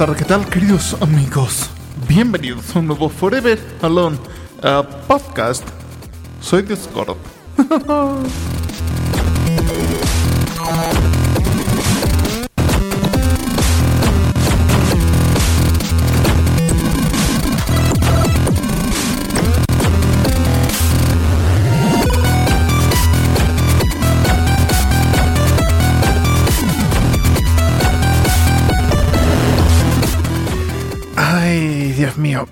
Tardes, 0.00 0.16
¿qué 0.16 0.24
tal, 0.24 0.46
queridos 0.48 0.96
amigos? 1.02 1.68
Bienvenidos 2.08 2.74
a 2.74 2.78
un 2.78 2.86
nuevo 2.86 3.10
Forever 3.10 3.60
Alone 3.82 4.16
uh, 4.64 4.82
podcast. 5.06 5.62
Soy 6.40 6.62
Discord. 6.62 7.18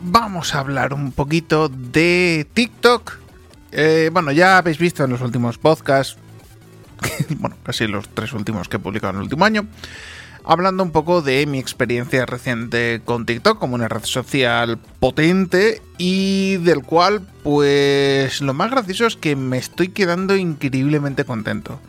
Vamos 0.00 0.54
a 0.54 0.60
hablar 0.60 0.94
un 0.94 1.12
poquito 1.12 1.68
de 1.68 2.46
TikTok. 2.54 3.18
Eh, 3.72 4.10
bueno, 4.12 4.32
ya 4.32 4.58
habéis 4.58 4.78
visto 4.78 5.04
en 5.04 5.10
los 5.10 5.20
últimos 5.20 5.58
podcasts, 5.58 6.16
bueno, 7.38 7.56
casi 7.62 7.86
los 7.86 8.08
tres 8.08 8.32
últimos 8.32 8.68
que 8.68 8.76
he 8.76 8.80
publicado 8.80 9.12
en 9.12 9.16
el 9.16 9.22
último 9.24 9.44
año, 9.44 9.66
hablando 10.44 10.82
un 10.82 10.90
poco 10.90 11.20
de 11.20 11.44
mi 11.46 11.58
experiencia 11.58 12.24
reciente 12.24 13.02
con 13.04 13.26
TikTok 13.26 13.58
como 13.58 13.74
una 13.74 13.88
red 13.88 14.04
social 14.04 14.78
potente 14.98 15.82
y 15.98 16.56
del 16.58 16.82
cual, 16.82 17.20
pues, 17.42 18.40
lo 18.40 18.54
más 18.54 18.70
gracioso 18.70 19.06
es 19.06 19.16
que 19.16 19.36
me 19.36 19.58
estoy 19.58 19.88
quedando 19.88 20.36
increíblemente 20.36 21.24
contento. 21.24 21.80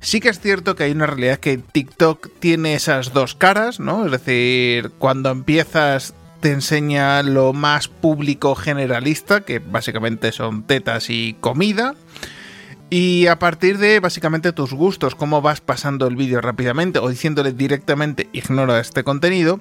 Sí 0.00 0.20
que 0.20 0.30
es 0.30 0.40
cierto 0.40 0.76
que 0.76 0.84
hay 0.84 0.92
una 0.92 1.06
realidad 1.06 1.38
que 1.38 1.58
TikTok 1.58 2.30
tiene 2.38 2.74
esas 2.74 3.12
dos 3.12 3.34
caras, 3.34 3.80
¿no? 3.80 4.06
Es 4.06 4.10
decir, 4.10 4.92
cuando 4.98 5.28
empiezas 5.30 6.14
te 6.40 6.52
enseña 6.52 7.22
lo 7.22 7.52
más 7.52 7.88
público 7.88 8.54
generalista, 8.54 9.42
que 9.42 9.58
básicamente 9.58 10.32
son 10.32 10.64
tetas 10.64 11.10
y 11.10 11.36
comida. 11.40 11.94
Y 12.88 13.28
a 13.28 13.38
partir 13.38 13.78
de 13.78 14.00
básicamente 14.00 14.52
tus 14.52 14.72
gustos, 14.72 15.14
cómo 15.14 15.40
vas 15.42 15.60
pasando 15.60 16.08
el 16.08 16.16
vídeo 16.16 16.40
rápidamente 16.40 16.98
o 16.98 17.08
diciéndole 17.08 17.52
directamente 17.52 18.28
ignora 18.32 18.80
este 18.80 19.04
contenido, 19.04 19.60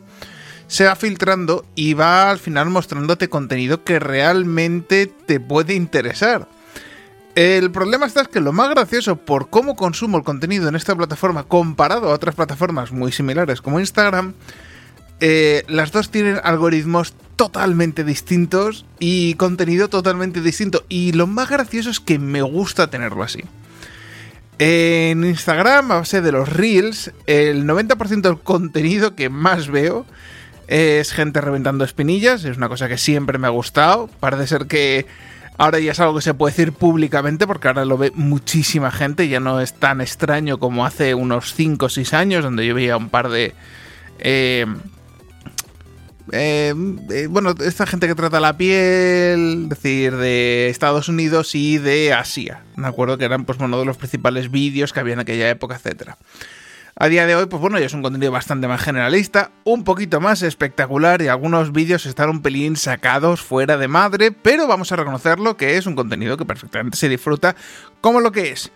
se 0.65 0.85
va 0.85 0.95
filtrando 0.95 1.65
y 1.75 1.93
va 1.93 2.31
al 2.31 2.39
final 2.39 2.69
mostrándote 2.69 3.29
contenido 3.29 3.83
que 3.83 3.99
realmente 3.99 5.07
te 5.07 5.39
puede 5.39 5.75
interesar. 5.75 6.47
El 7.35 7.71
problema 7.71 8.07
está 8.07 8.21
es 8.21 8.27
que 8.27 8.39
lo 8.39 8.51
más 8.51 8.69
gracioso 8.69 9.15
por 9.15 9.49
cómo 9.49 9.75
consumo 9.75 10.17
el 10.17 10.23
contenido 10.23 10.67
en 10.67 10.75
esta 10.75 10.95
plataforma 10.95 11.43
comparado 11.43 12.09
a 12.09 12.13
otras 12.13 12.35
plataformas 12.35 12.91
muy 12.91 13.11
similares 13.11 13.61
como 13.61 13.79
Instagram, 13.79 14.33
eh, 15.19 15.63
las 15.67 15.91
dos 15.91 16.09
tienen 16.11 16.39
algoritmos 16.43 17.13
totalmente 17.35 18.03
distintos 18.03 18.85
y 18.99 19.35
contenido 19.35 19.87
totalmente 19.87 20.41
distinto. 20.41 20.83
Y 20.89 21.13
lo 21.13 21.27
más 21.27 21.49
gracioso 21.49 21.89
es 21.89 21.99
que 21.99 22.19
me 22.19 22.41
gusta 22.41 22.89
tenerlo 22.89 23.23
así. 23.23 23.43
En 24.57 25.23
Instagram, 25.23 25.91
a 25.91 25.99
base 25.99 26.21
de 26.21 26.33
los 26.33 26.49
reels, 26.49 27.13
el 27.27 27.65
90% 27.65 28.21
del 28.21 28.39
contenido 28.39 29.15
que 29.15 29.29
más 29.29 29.69
veo 29.69 30.05
es 30.67 31.13
gente 31.13 31.39
reventando 31.39 31.85
espinillas. 31.85 32.43
Es 32.43 32.57
una 32.57 32.67
cosa 32.67 32.89
que 32.89 32.97
siempre 32.97 33.37
me 33.37 33.47
ha 33.47 33.51
gustado. 33.51 34.09
Parece 34.19 34.47
ser 34.47 34.67
que 34.67 35.05
ahora 35.57 35.79
ya 35.79 35.93
es 35.93 35.99
algo 36.01 36.15
que 36.15 36.21
se 36.21 36.33
puede 36.33 36.51
decir 36.51 36.73
públicamente 36.73 37.47
porque 37.47 37.69
ahora 37.69 37.85
lo 37.85 37.97
ve 37.97 38.11
muchísima 38.15 38.91
gente. 38.91 39.29
Ya 39.29 39.39
no 39.39 39.61
es 39.61 39.73
tan 39.73 40.01
extraño 40.01 40.59
como 40.59 40.85
hace 40.85 41.15
unos 41.15 41.53
5 41.53 41.85
o 41.85 41.89
6 41.89 42.13
años, 42.13 42.43
donde 42.43 42.67
yo 42.67 42.75
veía 42.75 42.97
un 42.97 43.07
par 43.07 43.29
de... 43.29 43.53
Eh, 44.19 44.65
eh, 46.31 46.73
eh, 47.11 47.27
bueno, 47.27 47.53
esta 47.63 47.85
gente 47.85 48.07
que 48.07 48.15
trata 48.15 48.39
la 48.39 48.57
piel, 48.57 49.63
es 49.63 49.69
decir, 49.69 50.15
de 50.15 50.69
Estados 50.69 51.09
Unidos 51.09 51.55
y 51.55 51.77
de 51.77 52.13
Asia. 52.13 52.63
Me 52.75 52.87
acuerdo 52.87 53.17
que 53.17 53.25
eran 53.25 53.45
pues 53.45 53.59
uno 53.59 53.79
de 53.79 53.85
los 53.85 53.97
principales 53.97 54.51
vídeos 54.51 54.93
que 54.93 54.99
había 54.99 55.13
en 55.13 55.19
aquella 55.19 55.49
época, 55.49 55.75
etcétera. 55.75 56.17
A 56.95 57.07
día 57.07 57.25
de 57.25 57.35
hoy, 57.35 57.45
pues 57.45 57.61
bueno, 57.61 57.79
ya 57.79 57.85
es 57.85 57.93
un 57.93 58.01
contenido 58.01 58.31
bastante 58.31 58.67
más 58.67 58.81
generalista, 58.81 59.51
un 59.63 59.85
poquito 59.85 60.19
más 60.19 60.41
espectacular 60.41 61.21
y 61.21 61.29
algunos 61.29 61.71
vídeos 61.71 62.05
están 62.05 62.29
un 62.29 62.41
pelín 62.41 62.75
sacados 62.75 63.41
fuera 63.41 63.77
de 63.77 63.87
madre, 63.87 64.31
pero 64.31 64.67
vamos 64.67 64.91
a 64.91 64.97
reconocerlo 64.97 65.55
que 65.55 65.77
es 65.77 65.85
un 65.85 65.95
contenido 65.95 66.35
que 66.35 66.43
perfectamente 66.45 66.97
se 66.97 67.07
disfruta 67.07 67.55
como 68.01 68.19
lo 68.19 68.33
que 68.33 68.51
es 68.51 68.71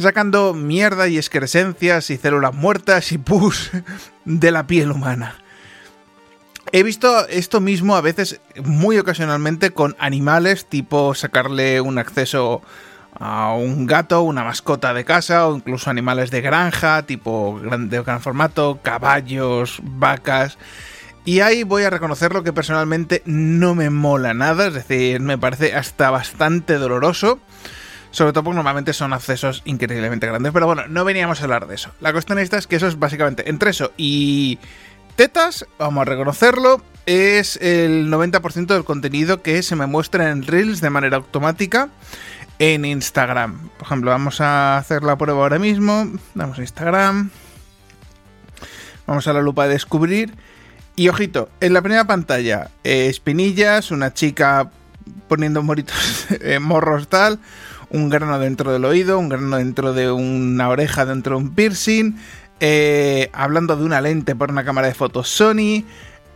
sacando 0.00 0.54
mierda 0.54 1.08
y 1.08 1.16
excrescencias 1.16 2.10
y 2.10 2.16
células 2.16 2.54
muertas 2.54 3.12
y 3.12 3.18
pus 3.18 3.70
de 4.24 4.50
la 4.50 4.66
piel 4.66 4.90
humana. 4.90 5.36
He 6.72 6.82
visto 6.84 7.26
esto 7.28 7.60
mismo 7.60 7.96
a 7.96 8.00
veces, 8.00 8.40
muy 8.62 8.96
ocasionalmente, 8.98 9.72
con 9.72 9.96
animales, 9.98 10.66
tipo 10.66 11.14
sacarle 11.14 11.80
un 11.80 11.98
acceso 11.98 12.62
a 13.18 13.54
un 13.54 13.86
gato, 13.86 14.22
una 14.22 14.44
mascota 14.44 14.94
de 14.94 15.04
casa 15.04 15.48
o 15.48 15.56
incluso 15.56 15.90
animales 15.90 16.30
de 16.30 16.40
granja, 16.40 17.02
tipo 17.02 17.60
de 17.60 18.02
gran 18.02 18.20
formato, 18.20 18.78
caballos, 18.82 19.80
vacas. 19.82 20.58
Y 21.24 21.40
ahí 21.40 21.64
voy 21.64 21.82
a 21.82 21.90
reconocerlo 21.90 22.44
que 22.44 22.52
personalmente 22.52 23.22
no 23.26 23.74
me 23.74 23.90
mola 23.90 24.32
nada, 24.32 24.68
es 24.68 24.74
decir, 24.74 25.20
me 25.20 25.38
parece 25.38 25.74
hasta 25.74 26.10
bastante 26.10 26.74
doloroso. 26.74 27.40
Sobre 28.12 28.32
todo 28.32 28.42
porque 28.42 28.56
normalmente 28.56 28.92
son 28.92 29.12
accesos 29.12 29.62
increíblemente 29.64 30.26
grandes. 30.26 30.52
Pero 30.52 30.66
bueno, 30.66 30.82
no 30.88 31.04
veníamos 31.04 31.40
a 31.40 31.44
hablar 31.44 31.68
de 31.68 31.76
eso. 31.76 31.92
La 32.00 32.12
cuestión 32.12 32.40
esta 32.40 32.58
es 32.58 32.66
que 32.66 32.74
eso 32.74 32.88
es 32.88 32.98
básicamente 32.98 33.48
entre 33.48 33.70
eso 33.70 33.92
y 33.96 34.58
vamos 35.78 36.00
a 36.00 36.04
reconocerlo, 36.06 36.80
es 37.04 37.56
el 37.56 38.10
90% 38.10 38.66
del 38.68 38.84
contenido 38.84 39.42
que 39.42 39.62
se 39.62 39.76
me 39.76 39.84
muestra 39.84 40.30
en 40.30 40.46
Reels 40.46 40.80
de 40.80 40.88
manera 40.88 41.18
automática 41.18 41.90
en 42.58 42.86
Instagram. 42.86 43.68
Por 43.76 43.86
ejemplo, 43.86 44.10
vamos 44.12 44.40
a 44.40 44.78
hacer 44.78 45.02
la 45.02 45.18
prueba 45.18 45.42
ahora 45.42 45.58
mismo. 45.58 46.10
Damos 46.34 46.58
a 46.58 46.62
Instagram. 46.62 47.30
Vamos 49.06 49.26
a 49.26 49.34
la 49.34 49.42
lupa 49.42 49.66
de 49.66 49.74
descubrir. 49.74 50.34
Y 50.96 51.08
ojito, 51.08 51.50
en 51.60 51.74
la 51.74 51.82
primera 51.82 52.06
pantalla, 52.06 52.70
eh, 52.84 53.08
espinillas, 53.08 53.90
una 53.90 54.14
chica 54.14 54.70
poniendo 55.28 55.62
moritos, 55.62 56.26
eh, 56.30 56.60
morros 56.60 57.08
tal, 57.08 57.40
un 57.90 58.08
grano 58.08 58.38
dentro 58.38 58.72
del 58.72 58.86
oído, 58.86 59.18
un 59.18 59.28
grano 59.28 59.58
dentro 59.58 59.92
de 59.92 60.10
una 60.10 60.68
oreja, 60.70 61.04
dentro 61.04 61.36
de 61.36 61.42
un 61.44 61.54
piercing, 61.54 62.16
eh, 62.60 63.30
hablando 63.32 63.74
de 63.74 63.84
una 63.84 64.02
lente 64.02 64.36
por 64.36 64.50
una 64.50 64.64
cámara 64.64 64.86
de 64.86 64.94
fotos 64.94 65.28
Sony, 65.28 65.84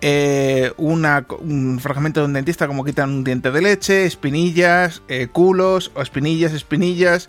eh, 0.01 0.73
un 0.79 1.79
fragmento 1.81 2.21
de 2.21 2.27
un 2.27 2.33
dentista 2.33 2.67
como 2.67 2.83
quitan 2.83 3.11
un 3.11 3.25
diente 3.25 3.51
de 3.51 3.61
leche, 3.61 4.07
espinillas, 4.07 5.03
eh, 5.09 5.29
culos, 5.31 5.93
o 5.95 6.01
espinillas, 6.01 6.53
espinillas, 6.53 7.29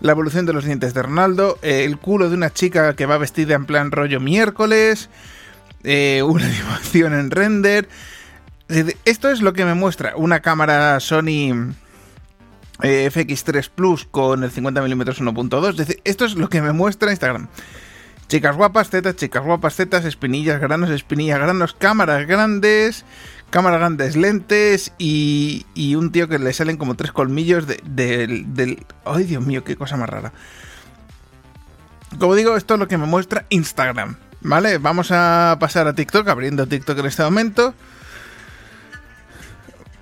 la 0.00 0.12
evolución 0.12 0.44
de 0.44 0.52
los 0.52 0.64
dientes 0.64 0.92
de 0.92 1.02
Ronaldo, 1.02 1.58
el 1.62 1.98
culo 1.98 2.28
de 2.28 2.36
una 2.36 2.52
chica 2.52 2.94
que 2.94 3.06
va 3.06 3.16
vestida 3.16 3.54
en 3.54 3.64
plan 3.64 3.90
rollo 3.90 4.20
miércoles, 4.20 5.08
una 5.82 6.46
animación 6.46 7.14
en 7.14 7.30
render. 7.30 7.88
Esto 9.04 9.30
es 9.30 9.40
lo 9.40 9.54
que 9.54 9.64
me 9.64 9.74
muestra 9.74 10.14
una 10.16 10.40
cámara 10.40 11.00
Sony 11.00 11.72
FX3 12.78 13.70
Plus 13.74 14.06
con 14.10 14.44
el 14.44 14.50
50mm 14.50 15.04
1.2. 15.04 15.70
Es 15.70 15.76
decir, 15.76 16.00
esto 16.04 16.24
es 16.24 16.34
lo 16.34 16.48
que 16.48 16.60
me 16.60 16.72
muestra 16.72 17.10
Instagram. 17.10 17.48
Chicas 18.28 18.56
guapas, 18.56 18.90
tetas, 18.90 19.16
chicas 19.16 19.44
guapas, 19.44 19.76
tetas, 19.76 20.04
espinillas, 20.04 20.60
granos, 20.60 20.90
espinillas, 20.90 21.38
granos, 21.38 21.74
cámaras 21.74 22.26
grandes, 22.26 23.04
cámaras 23.50 23.80
grandes, 23.80 24.16
lentes 24.16 24.92
y, 24.98 25.66
y 25.74 25.94
un 25.94 26.10
tío 26.10 26.28
que 26.28 26.38
le 26.38 26.52
salen 26.52 26.76
como 26.76 26.94
tres 26.94 27.12
colmillos 27.12 27.66
de, 27.66 27.80
del... 27.84 28.86
¡Ay, 29.04 29.24
Dios 29.24 29.44
mío, 29.44 29.62
qué 29.62 29.76
cosa 29.76 29.96
más 29.96 30.08
rara! 30.08 30.32
Como 32.18 32.34
digo, 32.34 32.56
esto 32.56 32.74
es 32.74 32.80
lo 32.80 32.88
que 32.88 32.96
me 32.96 33.06
muestra 33.06 33.44
Instagram, 33.50 34.16
¿vale? 34.40 34.78
Vamos 34.78 35.10
a 35.10 35.56
pasar 35.60 35.86
a 35.86 35.94
TikTok, 35.94 36.26
abriendo 36.28 36.66
TikTok 36.66 36.98
en 36.98 37.06
este 37.06 37.22
momento 37.24 37.74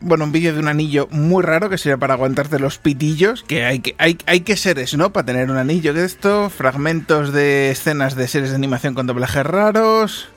bueno, 0.03 0.25
un 0.25 0.33
vídeo 0.33 0.53
de 0.53 0.59
un 0.59 0.69
anillo 0.69 1.09
muy 1.11 1.43
raro 1.43 1.71
que 1.71 1.79
sirve 1.79 1.99
para 1.99 2.15
aguantarte 2.15 2.59
los 2.59 2.79
pitillos, 2.79 3.43
que 3.43 3.65
hay 3.65 3.81
que, 3.81 3.95
hay, 3.99 4.19
hay 4.27 4.41
que 4.41 4.57
seres, 4.57 4.95
¿no? 4.95 5.13
Para 5.13 5.27
tener 5.27 5.51
un 5.51 5.57
anillo 5.57 5.95
de 5.95 6.05
esto, 6.05 6.51
fragmentos 6.51 7.33
de 7.33 7.71
escenas 7.71 8.17
de 8.17 8.29
series 8.29 8.51
de 8.51 8.57
animación 8.57 8.95
con 8.95 9.07
doblajes 9.07 9.47
raros, 9.47 10.29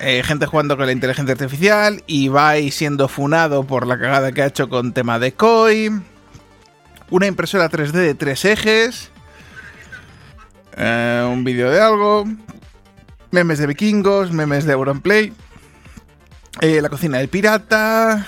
eh, 0.00 0.22
gente 0.24 0.46
jugando 0.46 0.76
con 0.76 0.86
la 0.86 0.92
inteligencia 0.92 1.32
artificial, 1.32 2.02
y 2.06 2.28
va 2.28 2.54
siendo 2.70 3.08
funado 3.08 3.64
por 3.64 3.86
la 3.86 3.98
cagada 3.98 4.32
que 4.32 4.42
ha 4.42 4.46
hecho 4.46 4.68
con 4.68 4.92
tema 4.92 5.18
de 5.18 5.32
Koi, 5.32 5.90
una 7.10 7.26
impresora 7.26 7.70
3D 7.70 7.92
de 7.92 8.14
tres 8.14 8.44
ejes, 8.44 9.10
eh, 10.76 11.24
un 11.30 11.44
vídeo 11.44 11.70
de 11.70 11.80
algo, 11.80 12.24
memes 13.30 13.58
de 13.58 13.66
vikingos, 13.66 14.32
memes 14.32 14.64
de 14.64 14.72
Auronplay. 14.72 15.32
Eh, 16.60 16.80
la 16.80 16.88
cocina 16.88 17.18
del 17.18 17.28
pirata. 17.28 18.26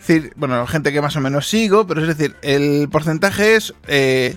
Es 0.00 0.06
decir, 0.06 0.32
bueno, 0.36 0.66
gente 0.66 0.92
que 0.92 1.00
más 1.00 1.16
o 1.16 1.20
menos 1.20 1.48
sigo, 1.48 1.86
pero 1.86 2.02
es 2.02 2.08
decir, 2.08 2.36
el 2.42 2.88
porcentaje 2.90 3.56
es. 3.56 3.74
Eh, 3.86 4.36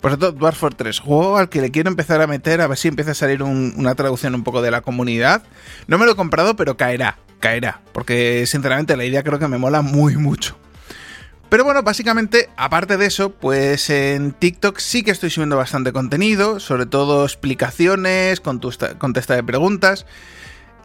Por 0.00 0.10
cierto, 0.10 0.32
Dwarf 0.32 0.58
Fortress, 0.58 1.00
juego 1.00 1.38
al 1.38 1.48
que 1.48 1.62
le 1.62 1.70
quiero 1.70 1.88
empezar 1.88 2.20
a 2.20 2.26
meter 2.26 2.60
a 2.60 2.66
ver 2.66 2.76
si 2.76 2.88
empieza 2.88 3.12
a 3.12 3.14
salir 3.14 3.42
una 3.42 3.94
traducción 3.94 4.34
un 4.34 4.44
poco 4.44 4.60
de 4.60 4.70
la 4.70 4.82
comunidad. 4.82 5.42
No 5.86 5.96
me 5.96 6.04
lo 6.04 6.12
he 6.12 6.14
comprado, 6.14 6.56
pero 6.56 6.76
caerá, 6.76 7.16
caerá. 7.40 7.80
Porque 7.94 8.44
sinceramente 8.46 8.98
la 8.98 9.06
idea 9.06 9.22
creo 9.22 9.38
que 9.38 9.48
me 9.48 9.56
mola 9.56 9.80
muy 9.80 10.16
mucho. 10.18 10.58
Pero 11.54 11.62
bueno, 11.62 11.84
básicamente, 11.84 12.50
aparte 12.56 12.96
de 12.96 13.06
eso, 13.06 13.30
pues 13.30 13.88
en 13.88 14.32
TikTok 14.32 14.80
sí 14.80 15.04
que 15.04 15.12
estoy 15.12 15.30
subiendo 15.30 15.56
bastante 15.56 15.92
contenido, 15.92 16.58
sobre 16.58 16.84
todo 16.84 17.22
explicaciones, 17.22 18.40
contesta 18.40 19.36
de 19.36 19.44
preguntas 19.44 20.04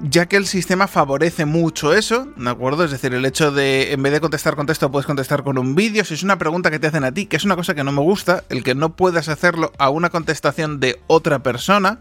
ya 0.01 0.27
que 0.27 0.37
el 0.37 0.45
sistema 0.47 0.87
favorece 0.87 1.45
mucho 1.45 1.93
eso, 1.93 2.27
¿de 2.37 2.49
acuerdo? 2.49 2.85
Es 2.85 2.91
decir, 2.91 3.13
el 3.13 3.25
hecho 3.25 3.51
de, 3.51 3.91
en 3.91 4.01
vez 4.01 4.13
de 4.13 4.21
contestar 4.21 4.55
con 4.55 4.65
texto, 4.65 4.91
puedes 4.91 5.05
contestar 5.05 5.43
con 5.43 5.57
un 5.57 5.75
vídeo. 5.75 6.05
Si 6.05 6.13
es 6.13 6.23
una 6.23 6.37
pregunta 6.37 6.71
que 6.71 6.79
te 6.79 6.87
hacen 6.87 7.03
a 7.03 7.11
ti, 7.11 7.25
que 7.25 7.35
es 7.35 7.43
una 7.43 7.55
cosa 7.55 7.75
que 7.75 7.83
no 7.83 7.91
me 7.91 8.01
gusta, 8.01 8.43
el 8.49 8.63
que 8.63 8.75
no 8.75 8.95
puedas 8.95 9.27
hacerlo 9.27 9.73
a 9.77 9.89
una 9.89 10.09
contestación 10.09 10.79
de 10.79 11.01
otra 11.07 11.39
persona, 11.39 11.99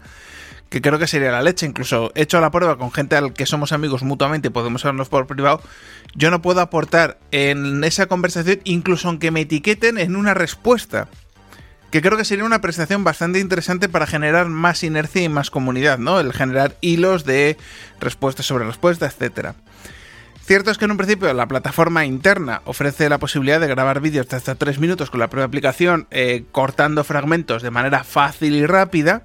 que 0.69 0.81
creo 0.81 0.99
que 0.99 1.07
sería 1.07 1.31
la 1.31 1.41
leche. 1.41 1.65
Incluso 1.65 2.11
he 2.15 2.23
hecho 2.23 2.39
la 2.39 2.51
prueba 2.51 2.77
con 2.77 2.91
gente 2.91 3.15
al 3.15 3.33
que 3.33 3.45
somos 3.45 3.71
amigos 3.71 4.03
mutuamente 4.03 4.47
y 4.47 4.51
podemos 4.51 4.85
hablarnos 4.85 5.09
por 5.09 5.27
privado. 5.27 5.61
Yo 6.15 6.31
no 6.31 6.41
puedo 6.41 6.61
aportar 6.61 7.17
en 7.31 7.83
esa 7.83 8.07
conversación, 8.07 8.59
incluso 8.63 9.07
aunque 9.07 9.31
me 9.31 9.41
etiqueten 9.41 9.97
en 9.97 10.15
una 10.15 10.33
respuesta 10.33 11.07
que 11.91 12.01
creo 12.01 12.17
que 12.17 12.25
sería 12.25 12.45
una 12.45 12.61
prestación 12.61 13.03
bastante 13.03 13.39
interesante 13.39 13.89
para 13.89 14.05
generar 14.05 14.47
más 14.47 14.83
inercia 14.83 15.23
y 15.23 15.29
más 15.29 15.49
comunidad, 15.49 15.97
¿no? 15.97 16.19
El 16.19 16.33
generar 16.33 16.75
hilos 16.81 17.25
de 17.25 17.57
respuestas 17.99 18.45
sobre 18.45 18.65
respuestas, 18.65 19.15
etc. 19.19 19.53
Cierto 20.49 20.71
es 20.71 20.77
que 20.77 20.85
en 20.85 20.91
un 20.91 20.97
principio 20.97 21.31
la 21.33 21.47
plataforma 21.47 22.05
interna 22.05 22.61
ofrece 22.65 23.09
la 23.09 23.17
posibilidad 23.17 23.59
de 23.59 23.67
grabar 23.67 24.01
vídeos 24.01 24.27
de 24.27 24.37
hasta 24.37 24.55
3 24.55 24.79
minutos 24.79 25.09
con 25.09 25.19
la 25.19 25.29
propia 25.29 25.45
aplicación, 25.45 26.07
eh, 26.11 26.45
cortando 26.51 27.03
fragmentos 27.03 27.61
de 27.61 27.71
manera 27.71 28.03
fácil 28.03 28.55
y 28.55 28.65
rápida, 28.65 29.23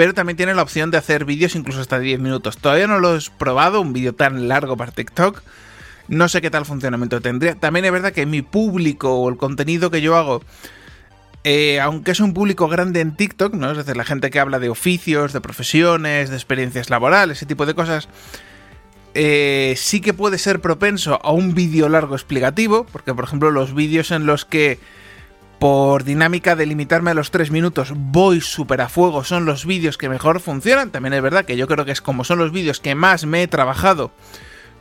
pero 0.00 0.14
también 0.14 0.38
tiene 0.38 0.54
la 0.54 0.62
opción 0.62 0.90
de 0.90 0.96
hacer 0.96 1.26
vídeos 1.26 1.54
incluso 1.54 1.82
hasta 1.82 1.98
10 1.98 2.20
minutos. 2.20 2.56
Todavía 2.56 2.86
no 2.86 3.00
lo 3.00 3.14
he 3.14 3.20
probado, 3.36 3.82
un 3.82 3.92
vídeo 3.92 4.14
tan 4.14 4.48
largo 4.48 4.74
para 4.74 4.92
TikTok. 4.92 5.42
No 6.08 6.26
sé 6.30 6.40
qué 6.40 6.48
tal 6.48 6.64
funcionamiento 6.64 7.20
tendría. 7.20 7.54
También 7.54 7.84
es 7.84 7.92
verdad 7.92 8.14
que 8.14 8.24
mi 8.24 8.40
público 8.40 9.14
o 9.16 9.28
el 9.28 9.36
contenido 9.36 9.90
que 9.90 10.00
yo 10.00 10.16
hago 10.16 10.40
eh, 11.44 11.80
aunque 11.80 12.12
es 12.12 12.20
un 12.20 12.32
público 12.32 12.66
grande 12.66 13.02
en 13.02 13.14
TikTok, 13.14 13.52
¿no? 13.52 13.72
Es 13.72 13.76
decir, 13.76 13.94
la 13.94 14.04
gente 14.04 14.30
que 14.30 14.40
habla 14.40 14.58
de 14.58 14.70
oficios, 14.70 15.34
de 15.34 15.42
profesiones, 15.42 16.30
de 16.30 16.36
experiencias 16.36 16.88
laborales, 16.88 17.36
ese 17.36 17.44
tipo 17.44 17.66
de 17.66 17.74
cosas, 17.74 18.08
eh, 19.12 19.74
sí 19.76 20.00
que 20.00 20.14
puede 20.14 20.38
ser 20.38 20.62
propenso 20.62 21.20
a 21.22 21.30
un 21.30 21.52
vídeo 21.52 21.90
largo 21.90 22.14
explicativo, 22.14 22.86
porque 22.90 23.12
por 23.12 23.24
ejemplo 23.24 23.50
los 23.50 23.74
vídeos 23.74 24.12
en 24.12 24.24
los 24.24 24.46
que 24.46 24.78
por 25.60 26.04
dinámica 26.04 26.56
de 26.56 26.64
limitarme 26.64 27.10
a 27.10 27.14
los 27.14 27.30
3 27.30 27.50
minutos 27.50 27.92
voy 27.94 28.40
súper 28.40 28.80
a 28.80 28.88
fuego 28.88 29.24
son 29.24 29.44
los 29.44 29.66
vídeos 29.66 29.98
que 29.98 30.08
mejor 30.08 30.40
funcionan. 30.40 30.90
También 30.90 31.12
es 31.12 31.22
verdad 31.22 31.44
que 31.44 31.58
yo 31.58 31.68
creo 31.68 31.84
que 31.84 31.92
es 31.92 32.00
como 32.00 32.24
son 32.24 32.38
los 32.38 32.50
vídeos 32.50 32.80
que 32.80 32.94
más 32.94 33.26
me 33.26 33.42
he 33.42 33.46
trabajado, 33.46 34.10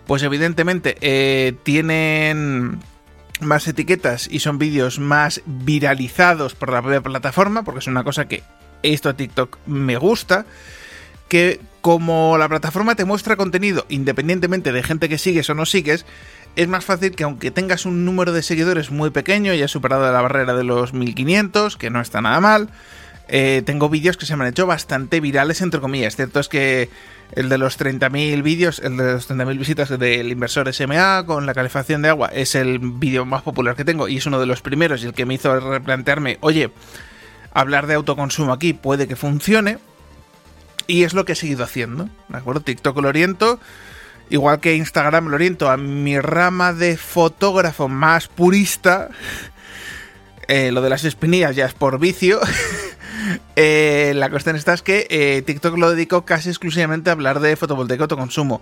pues 0.07 0.23
evidentemente 0.23 0.95
eh, 1.01 1.53
tienen 1.63 2.79
más 3.41 3.67
etiquetas 3.67 4.29
y 4.31 4.39
son 4.39 4.57
vídeos 4.57 4.99
más 4.99 5.41
viralizados 5.45 6.55
por 6.55 6.71
la 6.71 6.81
propia 6.81 7.01
plataforma, 7.01 7.63
porque 7.63 7.79
es 7.79 7.87
una 7.87 8.05
cosa 8.05 8.29
que 8.29 8.43
esto 8.81 9.09
a 9.09 9.13
TikTok 9.13 9.57
me 9.65 9.97
gusta, 9.97 10.45
que 11.27 11.59
como 11.81 12.37
la 12.37 12.47
plataforma 12.47 12.95
te 12.95 13.05
muestra 13.05 13.35
contenido 13.35 13.85
independientemente 13.89 14.71
de 14.71 14.83
gente 14.83 15.09
que 15.09 15.17
sigues 15.17 15.49
o 15.49 15.55
no 15.55 15.65
sigues, 15.65 16.05
es 16.55 16.67
más 16.67 16.85
fácil 16.85 17.15
que 17.15 17.23
aunque 17.23 17.51
tengas 17.51 17.85
un 17.85 18.05
número 18.05 18.33
de 18.33 18.43
seguidores 18.43 18.91
muy 18.91 19.09
pequeño, 19.09 19.53
ya 19.53 19.67
superado 19.67 20.11
la 20.11 20.21
barrera 20.21 20.53
de 20.55 20.63
los 20.63 20.93
1500, 20.93 21.77
que 21.77 21.89
no 21.89 22.01
está 22.01 22.21
nada 22.21 22.39
mal, 22.39 22.69
eh, 23.27 23.61
tengo 23.65 23.89
vídeos 23.89 24.17
que 24.17 24.25
se 24.25 24.35
me 24.35 24.43
han 24.43 24.49
hecho 24.49 24.65
bastante 24.65 25.19
virales, 25.19 25.61
entre 25.61 25.79
comillas. 25.79 26.15
Cierto 26.15 26.39
es 26.39 26.49
que 26.49 26.89
el 27.33 27.47
de 27.47 27.59
los 27.59 27.79
30.000 27.79 28.41
vídeos, 28.41 28.79
el 28.79 28.97
de 28.97 29.13
los 29.13 29.29
30.000 29.29 29.57
visitas 29.57 29.99
del 29.99 30.31
inversor 30.31 30.73
SMA 30.73 31.25
con 31.25 31.45
la 31.45 31.53
calefacción 31.53 32.01
de 32.01 32.09
agua, 32.09 32.29
es 32.33 32.55
el 32.55 32.79
vídeo 32.79 33.25
más 33.25 33.43
popular 33.43 33.75
que 33.75 33.85
tengo 33.85 34.07
y 34.07 34.17
es 34.17 34.25
uno 34.25 34.39
de 34.39 34.47
los 34.47 34.61
primeros 34.61 35.03
y 35.03 35.05
el 35.05 35.13
que 35.13 35.25
me 35.25 35.35
hizo 35.35 35.59
replantearme, 35.59 36.39
oye, 36.41 36.71
hablar 37.53 37.85
de 37.85 37.93
autoconsumo 37.93 38.51
aquí 38.51 38.73
puede 38.73 39.07
que 39.07 39.15
funcione. 39.15 39.77
Y 40.87 41.03
es 41.03 41.13
lo 41.13 41.23
que 41.23 41.33
he 41.33 41.35
seguido 41.35 41.63
haciendo, 41.63 42.09
¿de 42.29 42.37
acuerdo? 42.37 42.61
TikTok 42.61 42.97
lo 42.99 43.09
oriento, 43.09 43.59
igual 44.29 44.59
que 44.59 44.75
Instagram 44.75 45.27
lo 45.27 45.35
oriento 45.35 45.69
a 45.69 45.77
mi 45.77 46.19
rama 46.19 46.73
de 46.73 46.97
fotógrafo 46.97 47.87
más 47.87 48.27
purista. 48.27 49.09
Eh, 50.51 50.71
lo 50.71 50.81
de 50.81 50.89
las 50.89 51.03
espinillas 51.03 51.55
ya 51.55 51.67
es 51.67 51.75
por 51.75 51.99
vicio. 51.99 52.39
Eh, 53.55 54.13
la 54.15 54.29
cuestión 54.29 54.55
está 54.55 54.73
es 54.73 54.81
que 54.81 55.05
eh, 55.09 55.43
TikTok 55.45 55.77
lo 55.77 55.91
dedico 55.91 56.23
casi 56.25 56.49
exclusivamente 56.49 57.09
a 57.09 57.13
hablar 57.13 57.41
de 57.41 57.55
fotovoltaico 57.57 58.03
autoconsumo. 58.03 58.61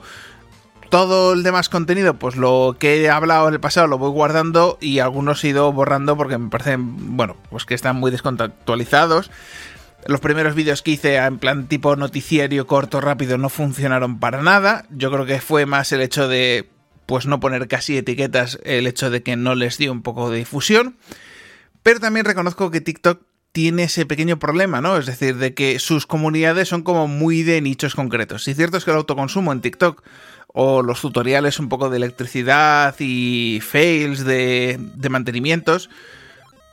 Todo 0.90 1.34
el 1.34 1.44
demás 1.44 1.70
contenido, 1.70 2.16
pues 2.16 2.36
lo 2.36 2.76
que 2.80 3.04
he 3.04 3.10
hablado 3.10 3.48
en 3.48 3.54
el 3.54 3.60
pasado 3.60 3.88
lo 3.88 3.98
voy 3.98 4.10
guardando 4.10 4.78
y 4.82 5.00
algunos 5.00 5.44
he 5.44 5.50
ido 5.50 5.72
borrando 5.72 6.18
porque 6.18 6.38
me 6.38 6.50
parecen, 6.50 7.16
bueno, 7.16 7.38
pues 7.50 7.66
que 7.66 7.76
están 7.76 7.98
muy 7.98 8.10
descontextualizados. 8.10 9.30
Los 10.06 10.20
primeros 10.22 10.56
vídeos 10.56 10.82
que 10.82 10.92
hice 10.92 11.18
en 11.18 11.40
plan 11.40 11.68
tipo 11.68 11.96
noticiario 11.96 12.68
corto, 12.68 13.02
rápido, 13.02 13.38
no 13.38 13.50
funcionaron 13.50 14.20
para 14.20 14.42
nada. 14.42 14.86
Yo 14.90 15.12
creo 15.12 15.26
que 15.26 15.42
fue 15.42 15.66
más 15.66 15.92
el 15.92 16.02
hecho 16.02 16.28
de, 16.28 16.70
pues 17.06 17.26
no 17.26 17.40
poner 17.40 17.68
casi 17.68 17.98
etiquetas, 17.98 18.60
el 18.64 18.88
hecho 18.88 19.10
de 19.10 19.24
que 19.24 19.36
no 19.36 19.56
les 19.56 19.78
dio 19.78 19.92
un 19.92 20.04
poco 20.04 20.30
de 20.30 20.40
difusión. 20.40 20.98
Pero 21.84 22.00
también 22.00 22.26
reconozco 22.26 22.72
que 22.72 22.82
TikTok 22.82 23.22
tiene 23.52 23.84
ese 23.84 24.06
pequeño 24.06 24.38
problema, 24.38 24.82
¿no? 24.82 24.98
Es 24.98 25.08
decir, 25.08 25.38
de 25.38 25.54
que 25.54 25.80
sus 25.80 26.06
comunidades 26.06 26.68
son 26.68 26.84
como 26.84 27.08
muy 27.08 27.44
de 27.44 27.60
nichos 27.60 27.96
concretos. 27.96 28.48
Y 28.48 28.54
cierto 28.54 28.78
es 28.78 28.86
que 28.86 28.92
el 28.92 28.98
autoconsumo 28.98 29.52
en 29.52 29.62
TikTok 29.62 30.04
o 30.48 30.84
los 30.84 31.02
tutoriales 31.02 31.60
un 31.60 31.70
poco 31.70 31.90
de 31.90 31.98
electricidad 31.98 32.96
y 33.00 33.60
fails 33.62 34.26
de, 34.26 34.78
de 34.80 35.10
mantenimientos, 35.10 35.90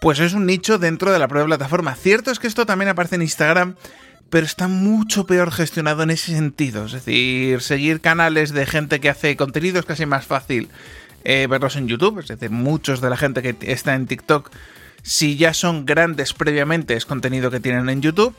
pues 0.04 0.20
es 0.20 0.34
un 0.34 0.44
nicho 0.44 0.78
dentro 0.78 1.10
de 1.14 1.18
la 1.18 1.28
propia 1.28 1.46
plataforma. 1.46 1.94
Cierto 1.94 2.30
es 2.30 2.38
que 2.38 2.46
esto 2.46 2.66
también 2.66 2.90
aparece 2.90 3.14
en 3.14 3.22
Instagram, 3.22 3.74
pero 4.28 4.44
está 4.44 4.68
mucho 4.68 5.24
peor 5.24 5.50
gestionado 5.50 6.02
en 6.02 6.10
ese 6.10 6.32
sentido. 6.32 6.84
Es 6.84 6.92
decir, 6.92 7.62
seguir 7.62 8.02
canales 8.02 8.52
de 8.52 8.66
gente 8.66 9.00
que 9.00 9.08
hace 9.08 9.34
contenido 9.34 9.80
es 9.80 9.86
casi 9.86 10.04
más 10.04 10.26
fácil 10.26 10.68
eh, 11.24 11.46
verlos 11.48 11.76
en 11.76 11.88
YouTube. 11.88 12.18
Es 12.18 12.28
decir, 12.28 12.50
muchos 12.50 13.00
de 13.00 13.08
la 13.08 13.16
gente 13.16 13.40
que 13.40 13.56
está 13.72 13.94
en 13.94 14.06
TikTok 14.06 14.50
si 15.02 15.38
ya 15.38 15.54
son 15.54 15.86
grandes 15.86 16.34
previamente 16.34 16.92
es 16.96 17.06
contenido 17.06 17.50
que 17.50 17.60
tienen 17.60 17.88
en 17.88 18.02
YouTube. 18.02 18.36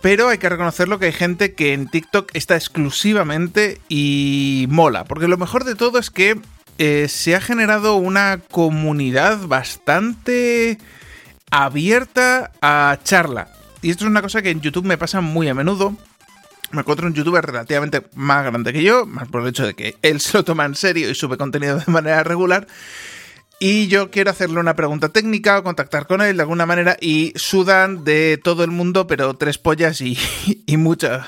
Pero 0.00 0.30
hay 0.30 0.38
que 0.38 0.48
reconocerlo 0.48 0.98
que 0.98 1.06
hay 1.06 1.12
gente 1.12 1.52
que 1.52 1.74
en 1.74 1.88
TikTok 1.88 2.30
está 2.32 2.56
exclusivamente 2.56 3.82
y 3.90 4.64
mola. 4.70 5.04
Porque 5.04 5.28
lo 5.28 5.36
mejor 5.36 5.64
de 5.64 5.74
todo 5.74 5.98
es 5.98 6.08
que 6.08 6.40
eh, 6.78 7.08
se 7.08 7.34
ha 7.34 7.40
generado 7.40 7.96
una 7.96 8.40
comunidad 8.50 9.46
bastante 9.46 10.78
abierta 11.50 12.52
a 12.60 12.98
charla. 13.02 13.48
Y 13.82 13.90
esto 13.90 14.04
es 14.04 14.10
una 14.10 14.22
cosa 14.22 14.42
que 14.42 14.50
en 14.50 14.60
YouTube 14.60 14.86
me 14.86 14.98
pasa 14.98 15.20
muy 15.20 15.48
a 15.48 15.54
menudo. 15.54 15.96
Me 16.72 16.80
encuentro 16.80 17.06
un 17.06 17.14
youtuber 17.14 17.44
relativamente 17.44 18.02
más 18.14 18.44
grande 18.44 18.72
que 18.72 18.82
yo, 18.82 19.06
más 19.06 19.28
por 19.28 19.42
el 19.42 19.48
hecho 19.48 19.64
de 19.64 19.74
que 19.74 19.96
él 20.02 20.20
se 20.20 20.36
lo 20.36 20.44
toma 20.44 20.64
en 20.64 20.74
serio 20.74 21.08
y 21.08 21.14
sube 21.14 21.36
contenido 21.36 21.78
de 21.78 21.92
manera 21.92 22.24
regular 22.24 22.66
y 23.58 23.88
yo 23.88 24.10
quiero 24.10 24.30
hacerle 24.30 24.60
una 24.60 24.76
pregunta 24.76 25.08
técnica 25.08 25.58
o 25.58 25.62
contactar 25.62 26.06
con 26.06 26.20
él 26.20 26.36
de 26.36 26.42
alguna 26.42 26.66
manera 26.66 26.96
y 27.00 27.32
sudan 27.36 28.04
de 28.04 28.38
todo 28.42 28.64
el 28.64 28.70
mundo, 28.70 29.06
pero 29.06 29.34
tres 29.34 29.58
pollas 29.58 30.00
y, 30.00 30.18
y, 30.66 30.76
muchas, 30.76 31.26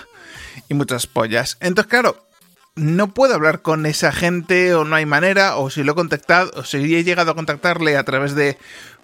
y 0.69 0.75
muchas 0.75 1.07
pollas. 1.07 1.57
Entonces, 1.61 1.89
claro, 1.89 2.28
no 2.79 3.13
puedo 3.13 3.35
hablar 3.35 3.63
con 3.63 3.87
esa 3.87 4.13
gente 4.13 4.75
o 4.75 4.85
no 4.85 4.97
hay 4.97 5.07
manera, 5.07 5.57
o 5.57 5.71
si 5.71 5.83
lo 5.83 5.93
he 5.93 5.95
contactado, 5.95 6.51
o 6.57 6.65
si 6.65 6.95
he 6.95 7.05
llegado 7.05 7.33
a 7.33 7.35
contactarle 7.35 7.97
a 7.97 8.05
través 8.05 8.35
de 8.35 8.57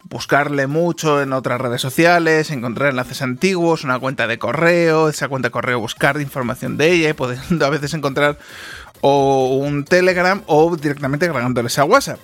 buscarle 0.04 0.66
mucho 0.66 1.22
en 1.22 1.32
otras 1.32 1.60
redes 1.60 1.80
sociales, 1.80 2.50
encontrar 2.50 2.90
enlaces 2.90 3.22
antiguos, 3.22 3.84
una 3.84 3.98
cuenta 3.98 4.26
de 4.26 4.38
correo, 4.38 5.08
esa 5.08 5.28
cuenta 5.28 5.48
de 5.48 5.52
correo 5.52 5.80
buscar 5.80 6.20
información 6.20 6.76
de 6.76 6.92
ella 6.92 7.10
y 7.10 7.12
pudiendo 7.14 7.64
a 7.66 7.70
veces 7.70 7.94
encontrar 7.94 8.38
o 9.00 9.56
un 9.56 9.84
Telegram 9.84 10.42
o 10.46 10.76
directamente 10.76 11.26
agregándoles 11.26 11.78
a 11.78 11.84
WhatsApp. 11.84 12.20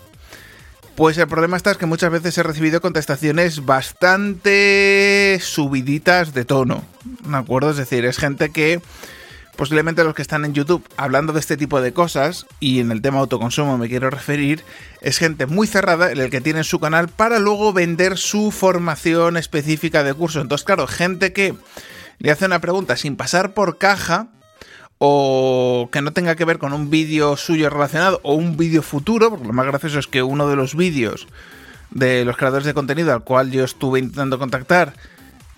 Pues 0.97 1.17
el 1.17 1.29
problema 1.29 1.57
está 1.57 1.71
es 1.71 1.79
que 1.79 1.87
muchas 1.87 2.11
veces 2.11 2.37
he 2.37 2.43
recibido 2.43 2.83
contestaciones 2.83 3.65
bastante 3.65 5.39
subiditas 5.41 6.35
de 6.35 6.45
tono, 6.45 6.85
¿de 7.25 7.37
acuerdo? 7.37 7.71
Es 7.71 7.79
decir, 7.79 8.05
es 8.05 8.19
gente 8.19 8.51
que 8.51 8.83
posiblemente 9.61 10.05
los 10.05 10.15
que 10.15 10.23
están 10.23 10.47
en 10.47 10.55
YouTube 10.55 10.89
hablando 10.97 11.35
de 11.35 11.41
este 11.41 11.59
tipo 11.59 11.83
de 11.83 11.93
cosas, 11.93 12.47
y 12.61 12.81
en 12.81 12.91
el 12.91 13.03
tema 13.03 13.19
autoconsumo 13.19 13.77
me 13.77 13.91
quiero 13.91 14.09
referir, 14.09 14.65
es 15.03 15.19
gente 15.19 15.45
muy 15.45 15.67
cerrada 15.67 16.11
en 16.11 16.19
el 16.19 16.31
que 16.31 16.41
tienen 16.41 16.65
su 16.65 16.81
canal 16.81 17.09
para 17.09 17.39
luego 17.39 17.75
vender 17.75 18.17
su 18.17 18.53
formación 18.53 19.37
específica 19.37 20.03
de 20.03 20.15
curso. 20.15 20.41
Entonces, 20.41 20.65
claro, 20.65 20.87
gente 20.87 21.35
que 21.35 21.55
le 22.21 22.31
hace 22.31 22.47
una 22.47 22.63
pregunta 22.63 22.97
sin 22.97 23.17
pasar 23.17 23.53
por 23.53 23.77
caja, 23.77 24.29
o 24.97 25.91
que 25.93 26.01
no 26.01 26.15
tenga 26.15 26.37
que 26.37 26.47
ver 26.47 26.57
con 26.57 26.73
un 26.73 26.89
vídeo 26.89 27.37
suyo 27.37 27.69
relacionado 27.69 28.19
o 28.23 28.33
un 28.33 28.57
vídeo 28.57 28.81
futuro, 28.81 29.29
porque 29.29 29.47
lo 29.47 29.53
más 29.53 29.67
gracioso 29.67 29.99
es 29.99 30.07
que 30.07 30.23
uno 30.23 30.49
de 30.49 30.57
los 30.57 30.75
vídeos 30.75 31.29
de 31.91 32.25
los 32.25 32.39
creadores 32.39 32.65
de 32.65 32.73
contenido 32.73 33.13
al 33.13 33.25
cual 33.25 33.51
yo 33.51 33.65
estuve 33.65 33.99
intentando 33.99 34.39
contactar 34.39 34.95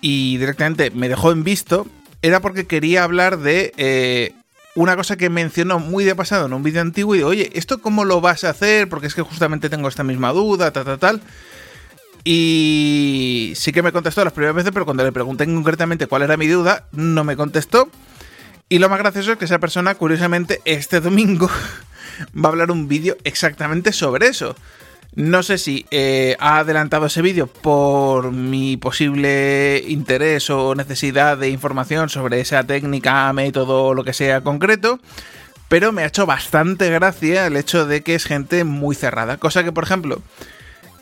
y 0.01 0.35
directamente 0.39 0.91
me 0.91 1.07
dejó 1.07 1.31
en 1.31 1.45
visto, 1.45 1.87
era 2.23 2.39
porque 2.39 2.65
quería 2.65 3.03
hablar 3.03 3.37
de 3.37 3.73
eh, 3.77 4.31
una 4.75 4.95
cosa 4.95 5.17
que 5.17 5.29
mencionó 5.29 5.77
muy 5.79 6.05
de 6.05 6.15
pasado 6.15 6.47
en 6.47 6.53
un 6.53 6.63
vídeo 6.63 6.81
antiguo 6.81 7.13
y 7.13 7.17
digo, 7.19 7.29
oye, 7.29 7.51
¿esto 7.53 7.81
cómo 7.81 8.05
lo 8.05 8.21
vas 8.21 8.45
a 8.45 8.49
hacer? 8.49 8.87
Porque 8.89 9.07
es 9.07 9.13
que 9.13 9.21
justamente 9.21 9.69
tengo 9.69 9.89
esta 9.89 10.05
misma 10.05 10.31
duda, 10.31 10.71
tal, 10.71 10.85
tal, 10.85 10.99
tal. 10.99 11.21
Y 12.23 13.51
sí 13.57 13.73
que 13.73 13.83
me 13.83 13.91
contestó 13.91 14.23
las 14.23 14.31
primeras 14.31 14.55
veces, 14.55 14.71
pero 14.71 14.85
cuando 14.85 15.03
le 15.03 15.11
pregunté 15.11 15.45
concretamente 15.45 16.07
cuál 16.07 16.21
era 16.21 16.37
mi 16.37 16.47
duda, 16.47 16.85
no 16.93 17.25
me 17.25 17.35
contestó. 17.35 17.89
Y 18.69 18.79
lo 18.79 18.87
más 18.87 18.99
gracioso 18.99 19.33
es 19.33 19.37
que 19.37 19.45
esa 19.45 19.59
persona, 19.59 19.95
curiosamente, 19.95 20.61
este 20.63 21.01
domingo 21.01 21.49
va 22.33 22.47
a 22.47 22.51
hablar 22.53 22.71
un 22.71 22.87
vídeo 22.87 23.17
exactamente 23.25 23.91
sobre 23.91 24.27
eso. 24.27 24.55
No 25.15 25.43
sé 25.43 25.59
si 25.59 25.85
eh, 25.91 26.35
ha 26.39 26.57
adelantado 26.57 27.05
ese 27.05 27.21
vídeo 27.21 27.45
por 27.45 28.31
mi 28.31 28.77
posible 28.77 29.83
interés 29.87 30.49
o 30.49 30.73
necesidad 30.73 31.37
de 31.37 31.49
información 31.49 32.09
sobre 32.09 32.39
esa 32.39 32.63
técnica, 32.63 33.31
método, 33.31 33.93
lo 33.93 34.03
que 34.03 34.13
sea 34.13 34.41
concreto, 34.41 34.99
pero 35.67 35.91
me 35.91 36.01
ha 36.01 36.07
hecho 36.07 36.25
bastante 36.25 36.89
gracia 36.89 37.45
el 37.45 37.57
hecho 37.57 37.85
de 37.85 38.01
que 38.01 38.15
es 38.15 38.25
gente 38.25 38.63
muy 38.63 38.95
cerrada. 38.95 39.37
Cosa 39.37 39.63
que, 39.63 39.71
por 39.71 39.83
ejemplo, 39.83 40.19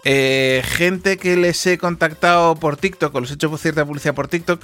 eh, 0.03 0.61
gente 0.65 1.17
que 1.17 1.37
les 1.37 1.65
he 1.65 1.77
contactado 1.77 2.55
por 2.55 2.75
TikTok 2.75 3.15
o 3.15 3.21
les 3.21 3.31
he 3.31 3.35
hecho 3.35 3.57
cierta 3.57 3.85
publicidad 3.85 4.13
por 4.13 4.27
TikTok, 4.27 4.61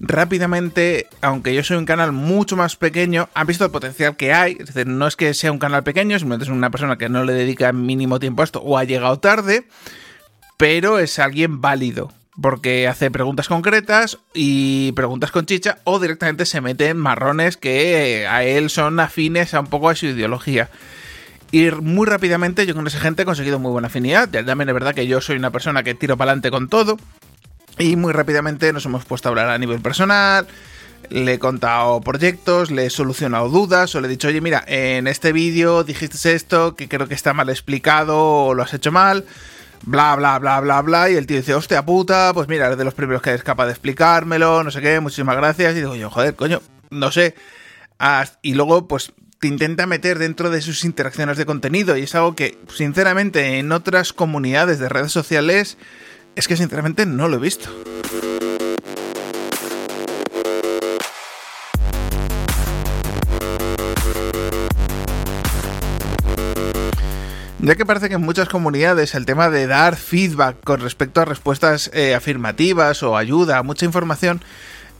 rápidamente, 0.00 1.06
aunque 1.20 1.54
yo 1.54 1.62
soy 1.62 1.76
un 1.76 1.84
canal 1.84 2.12
mucho 2.12 2.56
más 2.56 2.76
pequeño, 2.76 3.28
han 3.34 3.46
visto 3.46 3.64
el 3.66 3.70
potencial 3.70 4.16
que 4.16 4.32
hay. 4.32 4.56
Es 4.58 4.66
decir, 4.66 4.86
no 4.86 5.06
es 5.06 5.14
que 5.14 5.34
sea 5.34 5.52
un 5.52 5.58
canal 5.58 5.84
pequeño, 5.84 6.18
simplemente 6.18 6.44
es 6.44 6.50
una 6.50 6.70
persona 6.70 6.96
que 6.96 7.10
no 7.10 7.22
le 7.22 7.34
dedica 7.34 7.72
mínimo 7.72 8.18
tiempo 8.18 8.42
a 8.42 8.46
esto 8.46 8.60
o 8.60 8.78
ha 8.78 8.84
llegado 8.84 9.18
tarde, 9.18 9.66
pero 10.56 10.98
es 10.98 11.18
alguien 11.18 11.60
válido. 11.60 12.12
Porque 12.40 12.88
hace 12.88 13.10
preguntas 13.10 13.48
concretas 13.48 14.18
y 14.32 14.92
preguntas 14.92 15.30
con 15.30 15.44
chicha 15.44 15.78
o 15.84 15.98
directamente 15.98 16.46
se 16.46 16.62
mete 16.62 16.88
en 16.88 16.96
marrones 16.96 17.58
que 17.58 18.26
a 18.26 18.44
él 18.44 18.70
son 18.70 18.98
afines 18.98 19.52
a 19.52 19.60
un 19.60 19.66
poco 19.66 19.90
a 19.90 19.94
su 19.94 20.06
ideología. 20.06 20.70
Y 21.52 21.70
muy 21.70 22.06
rápidamente 22.06 22.64
yo 22.64 22.74
con 22.74 22.86
esa 22.86 23.00
gente 23.00 23.22
he 23.22 23.24
conseguido 23.26 23.58
muy 23.58 23.72
buena 23.72 23.88
afinidad. 23.88 24.28
También 24.30 24.68
es 24.68 24.74
verdad 24.74 24.94
que 24.94 25.06
yo 25.06 25.20
soy 25.20 25.36
una 25.36 25.50
persona 25.50 25.82
que 25.82 25.94
tiro 25.94 26.16
para 26.16 26.30
adelante 26.30 26.50
con 26.50 26.68
todo. 26.68 26.96
Y 27.80 27.96
muy 27.96 28.12
rápidamente 28.12 28.74
nos 28.74 28.84
hemos 28.84 29.06
puesto 29.06 29.28
a 29.28 29.30
hablar 29.30 29.48
a 29.48 29.56
nivel 29.56 29.80
personal. 29.80 30.46
Le 31.08 31.32
he 31.32 31.38
contado 31.38 32.02
proyectos, 32.02 32.70
le 32.70 32.84
he 32.84 32.90
solucionado 32.90 33.48
dudas 33.48 33.94
o 33.94 34.02
le 34.02 34.06
he 34.06 34.10
dicho, 34.10 34.28
oye, 34.28 34.42
mira, 34.42 34.62
en 34.66 35.06
este 35.06 35.32
vídeo 35.32 35.82
dijiste 35.82 36.34
esto, 36.34 36.76
que 36.76 36.90
creo 36.90 37.08
que 37.08 37.14
está 37.14 37.32
mal 37.32 37.48
explicado 37.48 38.18
o 38.18 38.54
lo 38.54 38.62
has 38.62 38.74
hecho 38.74 38.92
mal, 38.92 39.24
bla, 39.82 40.14
bla, 40.14 40.38
bla, 40.38 40.60
bla, 40.60 40.82
bla. 40.82 41.08
Y 41.08 41.16
el 41.16 41.26
tío 41.26 41.38
dice, 41.38 41.54
hostia 41.54 41.86
puta, 41.86 42.32
pues 42.34 42.48
mira, 42.48 42.66
eres 42.66 42.76
de 42.76 42.84
los 42.84 42.92
primeros 42.92 43.22
que 43.22 43.32
es 43.32 43.42
capaz 43.42 43.64
de 43.64 43.72
explicármelo, 43.72 44.62
no 44.62 44.70
sé 44.70 44.82
qué, 44.82 45.00
muchísimas 45.00 45.36
gracias. 45.36 45.72
Y 45.72 45.76
digo 45.76 45.96
yo, 45.96 46.10
joder, 46.10 46.36
coño, 46.36 46.60
no 46.90 47.10
sé. 47.10 47.34
Y 48.42 48.52
luego, 48.52 48.86
pues 48.88 49.12
te 49.38 49.48
intenta 49.48 49.86
meter 49.86 50.18
dentro 50.18 50.50
de 50.50 50.60
sus 50.60 50.84
interacciones 50.84 51.38
de 51.38 51.46
contenido 51.46 51.96
y 51.96 52.02
es 52.02 52.14
algo 52.14 52.36
que, 52.36 52.58
sinceramente, 52.74 53.58
en 53.58 53.72
otras 53.72 54.12
comunidades 54.12 54.78
de 54.78 54.90
redes 54.90 55.12
sociales 55.12 55.78
es 56.40 56.48
que 56.48 56.56
sinceramente 56.56 57.04
no 57.04 57.28
lo 57.28 57.36
he 57.36 57.40
visto. 57.40 57.68
Ya 67.58 67.74
que 67.74 67.84
parece 67.84 68.08
que 68.08 68.14
en 68.14 68.22
muchas 68.22 68.48
comunidades 68.48 69.14
el 69.14 69.26
tema 69.26 69.50
de 69.50 69.66
dar 69.66 69.96
feedback 69.96 70.56
con 70.64 70.80
respecto 70.80 71.20
a 71.20 71.26
respuestas 71.26 71.90
eh, 71.92 72.14
afirmativas 72.14 73.02
o 73.02 73.18
ayuda, 73.18 73.62
mucha 73.62 73.84
información, 73.84 74.40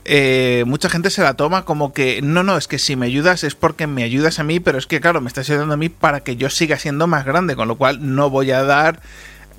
eh, 0.05 0.63
mucha 0.67 0.89
gente 0.91 1.09
se 1.09 1.23
la 1.23 1.33
toma 1.33 1.65
como 1.65 1.91
que 1.91 2.21
no, 2.21 2.43
no, 2.43 2.55
es 2.55 2.67
que 2.67 2.77
si 2.77 2.95
me 2.95 3.07
ayudas 3.07 3.43
es 3.43 3.55
porque 3.55 3.87
me 3.87 4.03
ayudas 4.03 4.37
a 4.37 4.43
mí, 4.43 4.59
pero 4.59 4.77
es 4.77 4.85
que 4.85 5.01
claro, 5.01 5.21
me 5.21 5.27
estás 5.27 5.49
ayudando 5.49 5.73
a 5.73 5.77
mí 5.77 5.89
para 5.89 6.19
que 6.19 6.35
yo 6.35 6.51
siga 6.51 6.77
siendo 6.77 7.07
más 7.07 7.25
grande, 7.25 7.55
con 7.55 7.67
lo 7.67 7.77
cual 7.77 8.13
no 8.15 8.29
voy 8.29 8.51
a 8.51 8.63
dar 8.63 9.01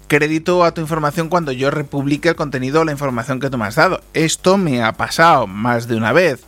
crédito 0.08 0.64
a 0.64 0.74
tu 0.74 0.80
información 0.80 1.28
cuando 1.28 1.52
yo 1.52 1.70
republique 1.70 2.28
el 2.28 2.36
contenido 2.36 2.80
o 2.80 2.84
la 2.84 2.92
información 2.92 3.40
que 3.40 3.50
tú 3.50 3.58
me 3.58 3.66
has 3.66 3.76
dado. 3.76 4.00
Esto 4.14 4.58
me 4.58 4.82
ha 4.82 4.92
pasado 4.92 5.46
más 5.46 5.88
de 5.88 5.96
una 5.96 6.12
vez. 6.12 6.44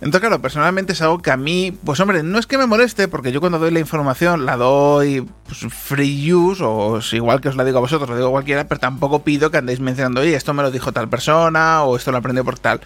Entonces, 0.00 0.20
claro, 0.20 0.42
personalmente 0.42 0.92
es 0.92 1.00
algo 1.00 1.22
que 1.22 1.30
a 1.30 1.36
mí, 1.36 1.76
pues 1.84 1.98
hombre, 2.00 2.22
no 2.22 2.38
es 2.38 2.46
que 2.46 2.58
me 2.58 2.66
moleste, 2.66 3.08
porque 3.08 3.32
yo 3.32 3.40
cuando 3.40 3.58
doy 3.58 3.70
la 3.70 3.80
información 3.80 4.44
la 4.44 4.56
doy 4.56 5.26
pues, 5.46 5.72
free 5.72 6.32
use, 6.32 6.62
o 6.62 7.00
igual 7.12 7.40
que 7.40 7.48
os 7.48 7.56
la 7.56 7.64
digo 7.64 7.78
a 7.78 7.80
vosotros, 7.80 8.10
lo 8.10 8.16
digo 8.16 8.28
a 8.28 8.32
cualquiera, 8.32 8.68
pero 8.68 8.80
tampoco 8.80 9.22
pido 9.22 9.50
que 9.50 9.56
andéis 9.56 9.80
mencionando, 9.80 10.20
oye, 10.20 10.34
esto 10.34 10.52
me 10.52 10.62
lo 10.62 10.70
dijo 10.70 10.92
tal 10.92 11.08
persona, 11.08 11.84
o 11.84 11.96
esto 11.96 12.10
lo 12.10 12.18
aprendió 12.18 12.44
por 12.44 12.58
tal. 12.58 12.80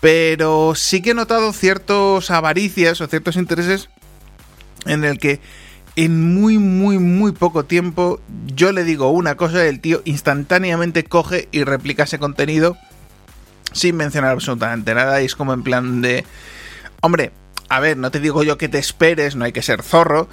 Pero 0.00 0.74
sí 0.74 1.00
que 1.00 1.10
he 1.10 1.14
notado 1.14 1.52
ciertos 1.52 2.30
avaricias 2.30 3.00
o 3.00 3.06
ciertos 3.06 3.36
intereses 3.36 3.88
en 4.86 5.04
el 5.04 5.18
que 5.18 5.40
en 5.96 6.34
muy, 6.34 6.58
muy, 6.58 6.98
muy 6.98 7.32
poco 7.32 7.64
tiempo 7.64 8.20
yo 8.46 8.72
le 8.72 8.84
digo 8.84 9.10
una 9.10 9.36
cosa 9.36 9.64
y 9.64 9.68
el 9.68 9.80
tío 9.80 10.02
instantáneamente 10.04 11.04
coge 11.04 11.48
y 11.52 11.64
replica 11.64 12.04
ese 12.04 12.18
contenido 12.18 12.76
sin 13.72 13.96
mencionar 13.96 14.32
absolutamente 14.32 14.94
nada 14.94 15.22
y 15.22 15.26
es 15.26 15.34
como 15.34 15.52
en 15.52 15.62
plan 15.62 16.02
de... 16.02 16.24
Hombre, 17.02 17.32
a 17.68 17.80
ver, 17.80 17.96
no 17.96 18.10
te 18.10 18.20
digo 18.20 18.42
yo 18.42 18.58
que 18.58 18.68
te 18.68 18.78
esperes, 18.78 19.36
no 19.36 19.44
hay 19.44 19.52
que 19.52 19.62
ser 19.62 19.82
zorro, 19.82 20.28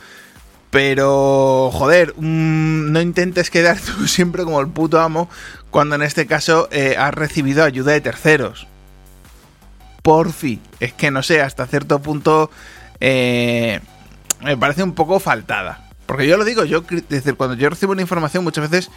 pero 0.71 1.69
joder, 1.71 2.13
mm, 2.17 2.91
no 2.91 3.01
intentes 3.01 3.49
quedar 3.49 3.79
tú 3.97 4.07
siempre 4.07 4.43
como 4.43 4.59
el 4.59 4.67
puto 4.67 4.99
amo 4.99 5.29
cuando 5.69 5.95
en 5.95 6.01
este 6.01 6.25
caso 6.25 6.67
eh, 6.71 6.95
has 6.97 7.13
recibido 7.13 7.63
ayuda 7.63 7.93
de 7.93 8.01
terceros. 8.01 8.67
Porfi, 10.01 10.59
es 10.79 10.93
que 10.93 11.11
no 11.11 11.23
sé, 11.23 11.41
hasta 11.41 11.67
cierto 11.67 11.99
punto... 11.99 12.49
Eh, 12.99 13.79
me 14.41 14.57
parece 14.57 14.83
un 14.83 14.93
poco 14.93 15.19
faltada. 15.19 15.89
Porque 16.05 16.27
yo 16.27 16.37
lo 16.37 16.45
digo, 16.45 16.63
yo, 16.63 16.83
decir, 17.09 17.35
cuando 17.35 17.55
yo 17.55 17.69
recibo 17.69 17.91
una 17.91 18.01
información 18.01 18.43
muchas 18.43 18.69
veces 18.69 18.91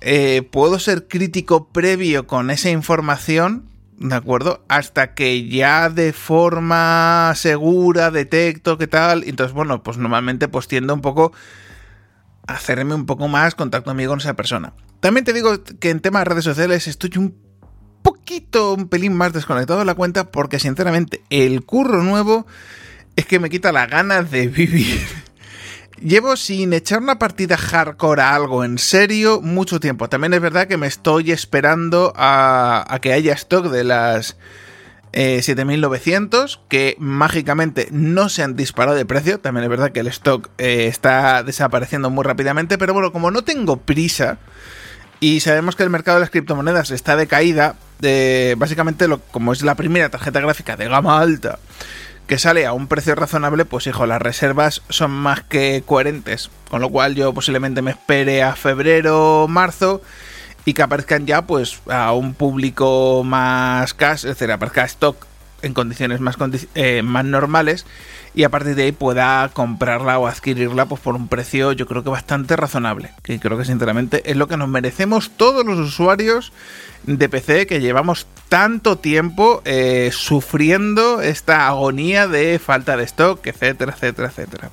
eh, 0.00 0.42
puedo 0.50 0.78
ser 0.78 1.08
crítico 1.08 1.68
previo 1.68 2.26
con 2.26 2.50
esa 2.50 2.70
información, 2.70 3.64
¿de 3.98 4.14
acuerdo? 4.14 4.64
Hasta 4.68 5.14
que 5.14 5.48
ya 5.48 5.90
de 5.90 6.12
forma 6.12 7.32
segura 7.34 8.10
detecto 8.10 8.78
qué 8.78 8.86
tal. 8.86 9.24
Entonces, 9.24 9.52
bueno, 9.52 9.82
pues 9.82 9.98
normalmente 9.98 10.48
pues 10.48 10.68
tiendo 10.68 10.94
un 10.94 11.00
poco 11.00 11.32
a 12.46 12.54
hacerme 12.54 12.94
un 12.94 13.06
poco 13.06 13.28
más 13.28 13.54
contacto 13.54 13.90
amigo 13.90 14.12
con 14.12 14.20
esa 14.20 14.34
persona. 14.34 14.72
También 15.00 15.24
te 15.24 15.32
digo 15.32 15.62
que 15.64 15.90
en 15.90 16.00
temas 16.00 16.22
de 16.22 16.30
redes 16.30 16.44
sociales 16.44 16.86
estoy 16.86 17.10
un 17.16 17.34
poquito, 18.02 18.74
un 18.74 18.88
pelín 18.88 19.14
más 19.14 19.32
desconectado 19.32 19.80
de 19.80 19.84
la 19.84 19.94
cuenta 19.94 20.30
porque 20.30 20.58
sinceramente 20.58 21.22
el 21.30 21.64
curro 21.64 22.02
nuevo 22.02 22.46
es 23.16 23.26
que 23.26 23.38
me 23.38 23.50
quita 23.50 23.72
la 23.72 23.86
ganas 23.86 24.30
de 24.30 24.48
vivir. 24.48 25.00
Llevo 26.02 26.34
sin 26.36 26.72
echar 26.72 27.02
una 27.02 27.18
partida 27.18 27.58
hardcore 27.58 28.22
a 28.22 28.34
algo 28.34 28.64
en 28.64 28.78
serio 28.78 29.42
mucho 29.42 29.80
tiempo. 29.80 30.08
También 30.08 30.32
es 30.32 30.40
verdad 30.40 30.66
que 30.66 30.78
me 30.78 30.86
estoy 30.86 31.30
esperando 31.30 32.14
a, 32.16 32.98
que 33.02 33.12
haya 33.12 33.34
stock 33.34 33.66
de 33.66 33.84
las 33.84 34.38
7900 35.12 36.54
eh, 36.54 36.66
que 36.70 36.96
mágicamente 36.98 37.88
no 37.90 38.30
se 38.30 38.42
han 38.42 38.56
disparado 38.56 38.96
de 38.96 39.04
precio. 39.04 39.40
También 39.40 39.64
es 39.64 39.70
verdad 39.70 39.92
que 39.92 40.00
el 40.00 40.06
stock 40.06 40.48
eh, 40.56 40.86
está 40.86 41.42
desapareciendo 41.42 42.08
muy 42.08 42.24
rápidamente. 42.24 42.78
Pero 42.78 42.94
bueno, 42.94 43.12
como 43.12 43.30
no 43.30 43.42
tengo 43.42 43.76
prisa 43.76 44.38
y 45.20 45.40
sabemos 45.40 45.76
que 45.76 45.82
el 45.82 45.90
mercado 45.90 46.16
de 46.16 46.20
las 46.20 46.30
criptomonedas 46.30 46.90
está 46.92 47.14
de 47.14 47.26
caída, 47.26 47.74
eh, 48.00 48.54
básicamente 48.56 49.06
lo, 49.06 49.20
como 49.20 49.52
es 49.52 49.60
la 49.60 49.74
primera 49.74 50.08
tarjeta 50.08 50.40
gráfica 50.40 50.78
de 50.78 50.88
gama 50.88 51.20
alta 51.20 51.58
que 52.30 52.38
sale 52.38 52.64
a 52.64 52.72
un 52.72 52.86
precio 52.86 53.16
razonable, 53.16 53.64
pues 53.64 53.88
hijo, 53.88 54.06
las 54.06 54.22
reservas 54.22 54.82
son 54.88 55.10
más 55.10 55.42
que 55.42 55.82
coherentes. 55.84 56.48
Con 56.70 56.80
lo 56.80 56.88
cual 56.88 57.16
yo 57.16 57.34
posiblemente 57.34 57.82
me 57.82 57.90
espere 57.90 58.44
a 58.44 58.54
febrero, 58.54 59.46
marzo 59.48 60.00
y 60.64 60.72
que 60.72 60.82
aparezcan 60.82 61.26
ya 61.26 61.44
pues 61.48 61.80
a 61.88 62.12
un 62.12 62.34
público 62.34 63.22
más 63.24 63.94
cash, 63.94 64.18
es 64.18 64.38
decir, 64.38 64.52
aparezca 64.52 64.84
stock 64.84 65.26
en 65.62 65.74
condiciones 65.74 66.20
más, 66.20 66.36
eh, 66.76 67.02
más 67.02 67.24
normales 67.24 67.84
y 68.32 68.44
a 68.44 68.48
partir 68.48 68.76
de 68.76 68.84
ahí 68.84 68.92
pueda 68.92 69.50
comprarla 69.52 70.20
o 70.20 70.28
adquirirla 70.28 70.86
pues 70.86 71.00
por 71.00 71.16
un 71.16 71.26
precio 71.26 71.72
yo 71.72 71.88
creo 71.88 72.04
que 72.04 72.10
bastante 72.10 72.54
razonable, 72.54 73.10
que 73.24 73.40
creo 73.40 73.58
que 73.58 73.64
sinceramente 73.64 74.30
es 74.30 74.36
lo 74.36 74.46
que 74.46 74.56
nos 74.56 74.68
merecemos 74.68 75.32
todos 75.36 75.66
los 75.66 75.80
usuarios 75.80 76.52
de 77.02 77.28
PC 77.28 77.66
que 77.66 77.80
llevamos 77.80 78.28
tanto 78.50 78.98
tiempo 78.98 79.62
eh, 79.64 80.10
sufriendo 80.12 81.22
esta 81.22 81.68
agonía 81.68 82.26
de 82.26 82.58
falta 82.58 82.96
de 82.96 83.04
stock, 83.04 83.46
etcétera, 83.46 83.92
etcétera, 83.92 84.28
etcétera. 84.28 84.70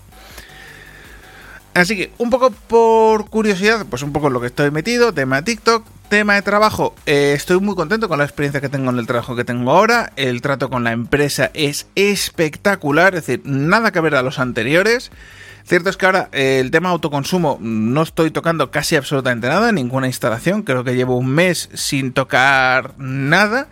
Así 1.75 1.95
que, 1.95 2.11
un 2.17 2.31
poco 2.31 2.49
por 2.49 3.29
curiosidad, 3.29 3.85
pues 3.87 4.01
un 4.01 4.11
poco 4.11 4.27
en 4.27 4.33
lo 4.33 4.41
que 4.41 4.47
estoy 4.47 4.71
metido, 4.71 5.13
tema 5.13 5.37
de 5.37 5.43
TikTok, 5.43 5.85
tema 6.09 6.33
de 6.33 6.41
trabajo, 6.41 6.95
eh, 7.05 7.33
estoy 7.35 7.59
muy 7.59 7.75
contento 7.75 8.09
con 8.09 8.17
la 8.17 8.25
experiencia 8.25 8.59
que 8.61 8.67
tengo 8.67 8.89
en 8.89 8.97
el 8.97 9.05
trabajo 9.05 9.35
que 9.35 9.45
tengo 9.45 9.69
ahora, 9.69 10.11
el 10.15 10.41
trato 10.41 10.71
con 10.71 10.83
la 10.83 10.91
empresa 10.91 11.51
es 11.53 11.85
espectacular, 11.93 13.13
es 13.13 13.27
decir, 13.27 13.41
nada 13.45 13.91
que 13.91 14.01
ver 14.01 14.15
a 14.15 14.23
los 14.23 14.39
anteriores, 14.39 15.11
Cierto 15.67 15.89
es 15.89 15.97
que 15.97 16.05
ahora 16.05 16.29
eh, 16.31 16.61
el 16.61 16.71
tema 16.71 16.91
autoconsumo 16.91 17.57
no 17.59 18.01
estoy 18.01 18.31
tocando 18.31 18.71
casi 18.71 18.95
absolutamente 18.95 19.49
nada, 19.49 19.73
ninguna 19.73 20.07
instalación, 20.07 20.63
creo 20.63 20.85
que 20.85 20.95
llevo 20.95 21.17
un 21.17 21.27
mes 21.27 21.69
sin 21.73 22.13
tocar 22.13 22.93
nada, 22.97 23.67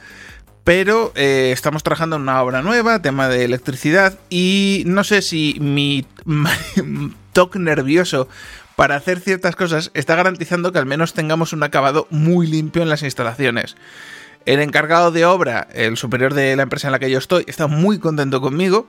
pero 0.65 1.13
eh, 1.15 1.51
estamos 1.53 1.83
trabajando 1.83 2.17
en 2.17 2.23
una 2.23 2.41
obra 2.43 2.61
nueva, 2.61 3.01
tema 3.01 3.29
de 3.29 3.45
electricidad, 3.45 4.19
y 4.29 4.83
no 4.87 5.05
sé 5.05 5.21
si 5.21 5.55
mi 5.61 6.05
toque 7.31 7.59
nervioso 7.59 8.27
para 8.75 8.97
hacer 8.97 9.21
ciertas 9.21 9.55
cosas 9.55 9.91
está 9.93 10.15
garantizando 10.15 10.73
que 10.73 10.79
al 10.79 10.85
menos 10.85 11.13
tengamos 11.13 11.53
un 11.53 11.63
acabado 11.63 12.07
muy 12.09 12.45
limpio 12.45 12.81
en 12.81 12.89
las 12.89 13.03
instalaciones. 13.03 13.77
El 14.45 14.59
encargado 14.59 15.11
de 15.11 15.23
obra, 15.23 15.69
el 15.73 15.95
superior 15.95 16.33
de 16.33 16.57
la 16.57 16.63
empresa 16.63 16.89
en 16.89 16.91
la 16.91 16.99
que 16.99 17.09
yo 17.09 17.19
estoy, 17.19 17.45
está 17.47 17.67
muy 17.67 17.99
contento 17.99 18.41
conmigo. 18.41 18.85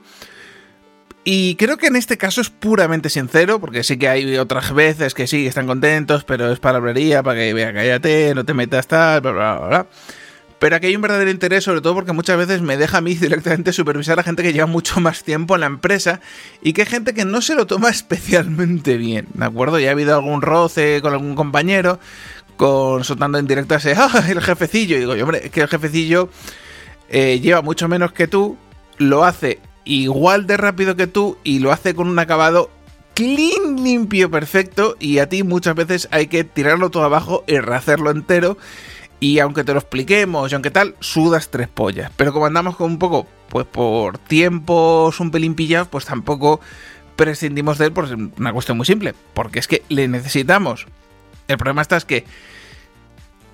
Y 1.29 1.55
creo 1.55 1.75
que 1.75 1.87
en 1.87 1.97
este 1.97 2.17
caso 2.17 2.39
es 2.39 2.49
puramente 2.49 3.09
sincero, 3.09 3.59
porque 3.59 3.83
sí 3.83 3.97
que 3.97 4.07
hay 4.07 4.37
otras 4.37 4.73
veces 4.73 5.13
que 5.13 5.27
sí, 5.27 5.45
están 5.45 5.67
contentos, 5.67 6.23
pero 6.23 6.49
es 6.53 6.59
palabrería 6.59 7.21
para 7.21 7.37
que 7.37 7.53
vea, 7.53 7.73
cállate, 7.73 8.33
no 8.33 8.45
te 8.45 8.53
metas 8.53 8.87
tal, 8.87 9.19
bla, 9.19 9.31
bla, 9.33 9.59
bla. 9.67 9.87
Pero 10.57 10.77
aquí 10.77 10.87
hay 10.87 10.95
un 10.95 11.01
verdadero 11.01 11.29
interés, 11.29 11.65
sobre 11.65 11.81
todo 11.81 11.95
porque 11.95 12.13
muchas 12.13 12.37
veces 12.37 12.61
me 12.61 12.77
deja 12.77 12.99
a 12.99 13.01
mí 13.01 13.13
directamente 13.19 13.73
supervisar 13.73 14.17
a 14.17 14.23
gente 14.23 14.41
que 14.41 14.53
lleva 14.53 14.67
mucho 14.67 15.01
más 15.01 15.25
tiempo 15.25 15.55
en 15.55 15.59
la 15.59 15.67
empresa 15.67 16.21
y 16.61 16.71
que 16.71 16.83
hay 16.83 16.87
gente 16.87 17.13
que 17.13 17.25
no 17.25 17.41
se 17.41 17.55
lo 17.55 17.67
toma 17.67 17.89
especialmente 17.89 18.95
bien, 18.95 19.27
¿de 19.33 19.43
acuerdo? 19.43 19.79
Ya 19.79 19.89
ha 19.89 19.91
habido 19.91 20.15
algún 20.15 20.41
roce 20.41 21.01
con 21.01 21.11
algún 21.11 21.35
compañero, 21.35 21.99
con 22.55 23.03
soltando 23.03 23.37
ese, 23.37 23.95
¡ah, 23.97 24.23
el 24.29 24.39
jefecillo! 24.39 24.95
Y 24.95 24.99
digo, 24.99 25.11
hombre, 25.11 25.41
es 25.43 25.51
que 25.51 25.59
el 25.59 25.67
jefecillo 25.67 26.29
eh, 27.09 27.41
lleva 27.41 27.61
mucho 27.61 27.89
menos 27.89 28.13
que 28.13 28.29
tú, 28.29 28.57
lo 28.97 29.25
hace 29.25 29.59
igual 29.87 30.47
de 30.47 30.57
rápido 30.57 30.95
que 30.95 31.07
tú 31.07 31.37
y 31.43 31.59
lo 31.59 31.71
hace 31.71 31.95
con 31.95 32.07
un 32.07 32.19
acabado 32.19 32.69
clean, 33.13 33.83
limpio, 33.83 34.29
perfecto 34.29 34.95
y 34.99 35.19
a 35.19 35.29
ti 35.29 35.43
muchas 35.43 35.75
veces 35.75 36.07
hay 36.11 36.27
que 36.27 36.43
tirarlo 36.43 36.91
todo 36.91 37.03
abajo 37.03 37.43
y 37.47 37.57
rehacerlo 37.59 38.11
entero 38.11 38.57
y 39.19 39.39
aunque 39.39 39.63
te 39.63 39.73
lo 39.73 39.79
expliquemos 39.79 40.51
y 40.51 40.55
aunque 40.55 40.71
tal, 40.71 40.95
sudas 40.99 41.49
tres 41.49 41.67
pollas. 41.67 42.11
Pero 42.15 42.33
como 42.33 42.45
andamos 42.45 42.75
con 42.75 42.91
un 42.91 42.99
poco, 42.99 43.27
pues 43.49 43.65
por 43.65 44.17
tiempos 44.19 45.19
un 45.19 45.31
pelín 45.31 45.55
pillados, 45.55 45.87
pues 45.87 46.05
tampoco 46.05 46.59
prescindimos 47.15 47.79
de 47.79 47.87
él 47.87 47.91
por 47.93 48.05
una 48.37 48.53
cuestión 48.53 48.77
muy 48.77 48.85
simple. 48.85 49.15
Porque 49.33 49.59
es 49.59 49.67
que 49.67 49.83
le 49.89 50.07
necesitamos. 50.07 50.85
El 51.47 51.57
problema 51.57 51.81
está 51.81 51.97
es 51.97 52.05
que 52.05 52.25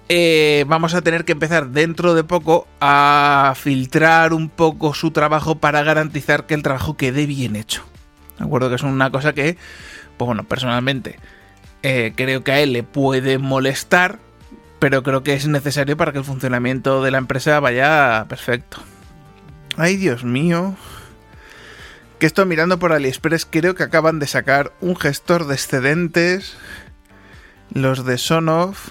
eh, 0.09 0.65
vamos 0.67 0.93
a 0.93 1.01
tener 1.01 1.25
que 1.25 1.31
empezar 1.31 1.69
dentro 1.69 2.13
de 2.13 2.23
poco 2.23 2.67
a 2.79 3.53
filtrar 3.55 4.33
un 4.33 4.49
poco 4.49 4.93
su 4.93 5.11
trabajo 5.11 5.55
para 5.55 5.83
garantizar 5.83 6.45
que 6.45 6.53
el 6.53 6.63
trabajo 6.63 6.97
quede 6.97 7.25
bien 7.25 7.55
hecho. 7.55 7.83
¿De 8.37 8.45
acuerdo? 8.45 8.69
Que 8.69 8.75
es 8.75 8.83
una 8.83 9.11
cosa 9.11 9.33
que, 9.33 9.57
pues 10.17 10.25
bueno, 10.25 10.43
personalmente 10.43 11.19
eh, 11.83 12.13
creo 12.15 12.43
que 12.43 12.51
a 12.51 12.59
él 12.59 12.73
le 12.73 12.83
puede 12.83 13.37
molestar 13.37 14.19
pero 14.83 15.01
creo 15.01 15.23
que 15.23 15.33
es 15.33 15.47
necesario 15.47 15.95
para 15.95 16.11
que 16.11 16.17
el 16.17 16.25
funcionamiento 16.25 17.01
de 17.01 17.09
la 17.09 17.17
empresa 17.17 17.57
vaya 17.61 18.25
perfecto. 18.27 18.79
Ay, 19.77 19.95
Dios 19.95 20.25
mío. 20.25 20.75
Que 22.19 22.25
estoy 22.25 22.45
mirando 22.47 22.79
por 22.79 22.91
AliExpress, 22.91 23.47
creo 23.49 23.75
que 23.75 23.83
acaban 23.83 24.19
de 24.19 24.27
sacar 24.27 24.73
un 24.81 24.97
gestor 24.97 25.47
de 25.47 25.53
excedentes. 25.53 26.57
Los 27.73 28.05
de 28.05 28.17
Sonoff. 28.17 28.89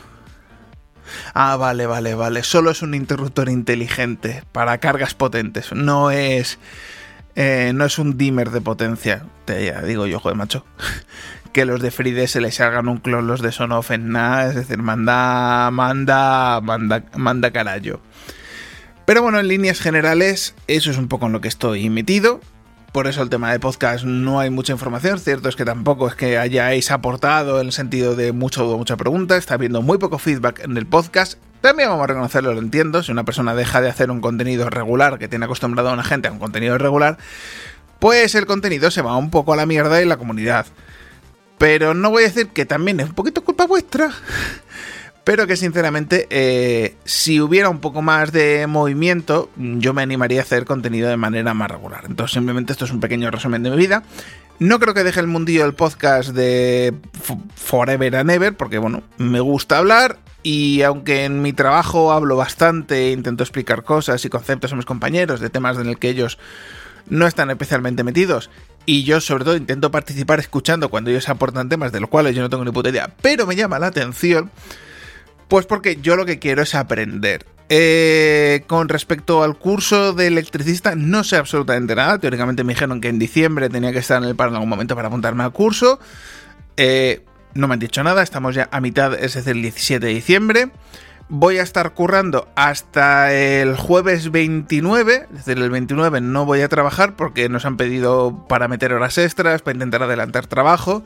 Ah, 1.34 1.56
vale, 1.56 1.86
vale, 1.86 2.14
vale. 2.14 2.42
Solo 2.42 2.70
es 2.70 2.82
un 2.82 2.94
interruptor 2.94 3.48
inteligente 3.48 4.44
para 4.52 4.78
cargas 4.78 5.14
potentes. 5.14 5.72
No 5.72 6.10
es. 6.10 6.58
Eh, 7.34 7.72
no 7.74 7.84
es 7.84 7.98
un 7.98 8.18
dimmer 8.18 8.50
de 8.50 8.60
potencia. 8.60 9.24
Te 9.44 9.82
digo 9.86 10.06
yo, 10.06 10.20
joder, 10.20 10.36
macho 10.36 10.64
que 11.52 11.64
los 11.64 11.80
de 11.80 11.90
Fride 11.90 12.28
se 12.28 12.40
les 12.40 12.60
hagan 12.60 12.88
un 12.88 12.98
clon 12.98 13.26
los 13.26 13.42
de 13.42 13.52
Sonoff 13.52 13.90
en 13.90 14.10
nada, 14.10 14.48
es 14.48 14.54
decir, 14.54 14.78
manda, 14.78 15.70
manda, 15.70 16.60
manda, 16.60 17.04
manda 17.16 17.50
carajo. 17.50 18.00
Pero 19.04 19.22
bueno, 19.22 19.40
en 19.40 19.48
líneas 19.48 19.80
generales, 19.80 20.54
eso 20.66 20.90
es 20.90 20.96
un 20.96 21.08
poco 21.08 21.26
en 21.26 21.32
lo 21.32 21.40
que 21.40 21.48
estoy 21.48 21.90
metido. 21.90 22.40
Por 22.92 23.06
eso 23.06 23.22
el 23.22 23.30
tema 23.30 23.50
de 23.50 23.58
podcast 23.58 24.04
no 24.04 24.38
hay 24.38 24.50
mucha 24.50 24.74
información. 24.74 25.18
Cierto 25.18 25.48
es 25.48 25.56
que 25.56 25.64
tampoco 25.64 26.08
es 26.08 26.14
que 26.14 26.36
hayáis 26.36 26.90
aportado 26.90 27.58
en 27.58 27.68
el 27.68 27.72
sentido 27.72 28.14
de 28.14 28.32
mucho 28.32 28.68
o 28.68 28.76
mucha 28.76 28.98
pregunta. 28.98 29.38
Está 29.38 29.54
habiendo 29.54 29.80
muy 29.80 29.96
poco 29.96 30.18
feedback 30.18 30.60
en 30.60 30.76
el 30.76 30.84
podcast. 30.84 31.38
También 31.62 31.88
vamos 31.88 32.04
a 32.04 32.08
reconocerlo, 32.08 32.52
lo 32.52 32.58
entiendo. 32.60 33.02
Si 33.02 33.10
una 33.10 33.24
persona 33.24 33.54
deja 33.54 33.80
de 33.80 33.88
hacer 33.88 34.10
un 34.10 34.20
contenido 34.20 34.68
regular 34.68 35.18
que 35.18 35.26
tiene 35.26 35.46
acostumbrado 35.46 35.88
a 35.88 35.94
una 35.94 36.04
gente 36.04 36.28
a 36.28 36.32
un 36.32 36.38
contenido 36.38 36.76
regular, 36.76 37.16
pues 37.98 38.34
el 38.34 38.44
contenido 38.44 38.90
se 38.90 39.00
va 39.00 39.16
un 39.16 39.30
poco 39.30 39.54
a 39.54 39.56
la 39.56 39.64
mierda 39.64 40.02
y 40.02 40.04
la 40.04 40.18
comunidad. 40.18 40.66
Pero 41.56 41.94
no 41.94 42.10
voy 42.10 42.24
a 42.24 42.26
decir 42.26 42.48
que 42.48 42.66
también 42.66 43.00
es 43.00 43.08
un 43.08 43.14
poquito 43.14 43.42
culpa 43.42 43.66
vuestra. 43.66 44.10
Pero 45.24 45.46
que 45.46 45.56
sinceramente, 45.56 46.26
eh, 46.30 46.96
si 47.04 47.40
hubiera 47.40 47.68
un 47.68 47.80
poco 47.80 48.02
más 48.02 48.32
de 48.32 48.66
movimiento, 48.66 49.50
yo 49.56 49.94
me 49.94 50.02
animaría 50.02 50.40
a 50.40 50.42
hacer 50.42 50.64
contenido 50.64 51.08
de 51.08 51.16
manera 51.16 51.54
más 51.54 51.70
regular. 51.70 52.04
Entonces, 52.06 52.34
simplemente 52.34 52.72
esto 52.72 52.84
es 52.84 52.90
un 52.90 53.00
pequeño 53.00 53.30
resumen 53.30 53.62
de 53.62 53.70
mi 53.70 53.76
vida. 53.76 54.02
No 54.58 54.80
creo 54.80 54.94
que 54.94 55.04
deje 55.04 55.20
el 55.20 55.28
mundillo 55.28 55.62
del 55.62 55.74
podcast 55.74 56.30
de 56.30 56.94
Forever 57.54 58.16
and 58.16 58.30
Ever, 58.30 58.56
porque 58.56 58.78
bueno, 58.78 59.02
me 59.16 59.40
gusta 59.40 59.78
hablar. 59.78 60.18
Y 60.42 60.82
aunque 60.82 61.24
en 61.24 61.40
mi 61.40 61.52
trabajo 61.52 62.12
hablo 62.12 62.36
bastante, 62.36 63.12
intento 63.12 63.44
explicar 63.44 63.84
cosas 63.84 64.24
y 64.24 64.28
conceptos 64.28 64.72
a 64.72 64.76
mis 64.76 64.84
compañeros 64.84 65.38
de 65.38 65.50
temas 65.50 65.78
en 65.78 65.88
el 65.88 65.98
que 65.98 66.08
ellos 66.08 66.38
no 67.08 67.26
están 67.26 67.50
especialmente 67.50 68.02
metidos 68.04 68.50
y 68.86 69.04
yo 69.04 69.20
sobre 69.20 69.44
todo 69.44 69.56
intento 69.56 69.90
participar 69.90 70.40
escuchando 70.40 70.88
cuando 70.88 71.10
ellos 71.10 71.28
aportan 71.28 71.68
temas 71.68 71.92
de 71.92 72.00
los 72.00 72.08
cuales 72.10 72.34
yo 72.34 72.42
no 72.42 72.50
tengo 72.50 72.64
ni 72.64 72.72
puta 72.72 72.88
idea, 72.88 73.10
pero 73.20 73.46
me 73.46 73.56
llama 73.56 73.78
la 73.78 73.88
atención, 73.88 74.50
pues 75.52 75.66
porque 75.66 75.98
yo 76.00 76.16
lo 76.16 76.24
que 76.24 76.38
quiero 76.38 76.62
es 76.62 76.74
aprender. 76.74 77.44
Eh, 77.68 78.64
con 78.68 78.88
respecto 78.88 79.42
al 79.42 79.58
curso 79.58 80.14
de 80.14 80.28
electricista, 80.28 80.94
no 80.96 81.24
sé 81.24 81.36
absolutamente 81.36 81.94
nada. 81.94 82.16
Teóricamente 82.16 82.64
me 82.64 82.72
dijeron 82.72 83.02
que 83.02 83.08
en 83.08 83.18
diciembre 83.18 83.68
tenía 83.68 83.92
que 83.92 83.98
estar 83.98 84.22
en 84.22 84.26
el 84.26 84.34
paro 84.34 84.48
en 84.48 84.54
algún 84.54 84.70
momento 84.70 84.96
para 84.96 85.08
apuntarme 85.08 85.44
al 85.44 85.52
curso. 85.52 86.00
Eh, 86.78 87.22
no 87.52 87.68
me 87.68 87.74
han 87.74 87.80
dicho 87.80 88.02
nada, 88.02 88.22
estamos 88.22 88.54
ya 88.54 88.70
a 88.72 88.80
mitad, 88.80 89.12
es 89.12 89.34
decir, 89.34 89.54
el 89.54 89.60
17 89.60 90.06
de 90.06 90.14
diciembre 90.14 90.70
voy 91.28 91.58
a 91.58 91.62
estar 91.62 91.92
currando 91.92 92.48
hasta 92.56 93.34
el 93.34 93.76
jueves 93.76 94.30
29, 94.30 95.26
es 95.30 95.36
decir, 95.44 95.62
el 95.62 95.70
29 95.70 96.22
no 96.22 96.46
voy 96.46 96.62
a 96.62 96.68
trabajar 96.68 97.14
porque 97.14 97.50
nos 97.50 97.66
han 97.66 97.76
pedido 97.76 98.46
para 98.48 98.68
meter 98.68 98.94
horas 98.94 99.18
extras, 99.18 99.60
para 99.60 99.74
intentar 99.74 100.02
adelantar 100.02 100.46
trabajo. 100.46 101.04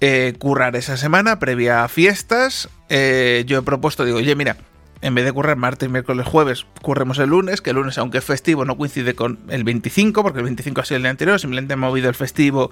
Eh, 0.00 0.34
currar 0.38 0.76
esa 0.76 0.96
semana 0.96 1.38
previa 1.38 1.84
a 1.84 1.88
fiestas. 1.88 2.68
Eh, 2.88 3.44
yo 3.46 3.58
he 3.58 3.62
propuesto, 3.62 4.04
digo, 4.04 4.18
oye, 4.18 4.34
mira, 4.34 4.56
en 5.02 5.14
vez 5.14 5.24
de 5.24 5.32
currar 5.32 5.56
martes, 5.56 5.88
miércoles, 5.88 6.26
jueves, 6.26 6.66
curremos 6.82 7.18
el 7.18 7.30
lunes, 7.30 7.60
que 7.60 7.70
el 7.70 7.76
lunes, 7.76 7.96
aunque 7.98 8.18
es 8.18 8.24
festivo, 8.24 8.64
no 8.64 8.76
coincide 8.76 9.14
con 9.14 9.38
el 9.48 9.64
25, 9.64 10.22
porque 10.22 10.38
el 10.38 10.44
25 10.44 10.80
ha 10.80 10.84
sido 10.84 10.96
el 10.96 11.02
día 11.02 11.10
anterior, 11.10 11.40
simplemente 11.40 11.74
he 11.74 11.76
movido 11.76 12.08
el 12.08 12.14
festivo 12.14 12.70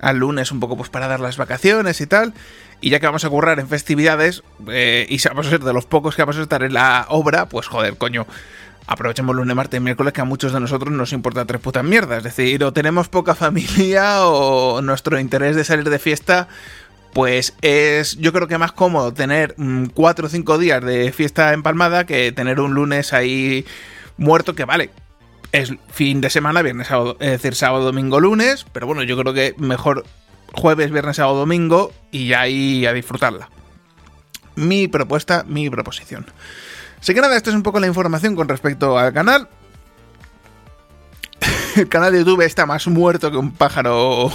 al 0.00 0.18
lunes 0.18 0.50
un 0.50 0.60
poco 0.60 0.76
pues 0.76 0.88
para 0.88 1.06
dar 1.06 1.20
las 1.20 1.36
vacaciones 1.36 2.00
y 2.00 2.06
tal. 2.06 2.34
Y 2.80 2.90
ya 2.90 3.00
que 3.00 3.06
vamos 3.06 3.24
a 3.24 3.28
currar 3.28 3.58
en 3.58 3.68
festividades, 3.68 4.42
eh, 4.68 5.06
y 5.08 5.20
vamos 5.28 5.48
a 5.48 5.50
ser 5.50 5.60
de 5.60 5.72
los 5.72 5.86
pocos 5.86 6.14
que 6.14 6.22
vamos 6.22 6.38
a 6.38 6.42
estar 6.42 6.62
en 6.62 6.74
la 6.74 7.06
obra, 7.08 7.48
pues 7.48 7.66
joder, 7.66 7.96
coño. 7.96 8.26
Aprovechemos 8.88 9.36
lunes, 9.36 9.54
martes 9.54 9.78
y 9.78 9.82
miércoles 9.82 10.14
que 10.14 10.22
a 10.22 10.24
muchos 10.24 10.52
de 10.52 10.60
nosotros 10.60 10.90
nos 10.92 11.12
importa 11.12 11.44
tres 11.44 11.60
putas 11.60 11.84
mierdas. 11.84 12.18
Es 12.18 12.24
decir, 12.24 12.64
o 12.64 12.72
tenemos 12.72 13.08
poca 13.08 13.34
familia 13.34 14.26
o 14.26 14.80
nuestro 14.82 15.20
interés 15.20 15.54
de 15.54 15.64
salir 15.64 15.88
de 15.88 15.98
fiesta 15.98 16.48
pues 17.12 17.54
es 17.62 18.16
yo 18.18 18.32
creo 18.32 18.48
que 18.48 18.58
más 18.58 18.72
cómodo 18.72 19.12
tener 19.12 19.54
mm, 19.56 19.86
cuatro 19.86 20.26
o 20.26 20.30
cinco 20.30 20.58
días 20.58 20.84
de 20.84 21.12
fiesta 21.12 21.52
empalmada 21.52 22.06
que 22.06 22.32
tener 22.32 22.60
un 22.60 22.74
lunes 22.74 23.12
ahí 23.12 23.66
muerto 24.16 24.54
que 24.54 24.64
vale. 24.64 24.90
Es 25.52 25.72
fin 25.90 26.20
de 26.20 26.30
semana, 26.30 26.62
viernes, 26.62 26.88
sábado, 26.88 27.16
es 27.20 27.30
decir, 27.30 27.54
sábado, 27.54 27.84
domingo, 27.84 28.20
lunes, 28.20 28.66
pero 28.72 28.86
bueno, 28.86 29.02
yo 29.02 29.18
creo 29.18 29.32
que 29.32 29.54
mejor 29.58 30.04
jueves, 30.52 30.90
viernes, 30.90 31.16
sábado, 31.16 31.38
domingo 31.38 31.92
y 32.10 32.34
ahí 32.34 32.86
a 32.86 32.92
disfrutarla. 32.92 33.48
Mi 34.56 34.88
propuesta, 34.88 35.44
mi 35.46 35.70
proposición. 35.70 36.26
Así 37.00 37.14
que 37.14 37.20
nada, 37.20 37.36
esta 37.36 37.50
es 37.50 37.56
un 37.56 37.62
poco 37.62 37.80
la 37.80 37.86
información 37.86 38.34
con 38.34 38.48
respecto 38.48 38.98
al 38.98 39.12
canal. 39.12 39.48
El 41.76 41.88
canal 41.88 42.12
de 42.12 42.18
YouTube 42.20 42.42
está 42.42 42.66
más 42.66 42.86
muerto 42.88 43.30
que 43.30 43.36
un 43.36 43.52
pájaro 43.52 44.30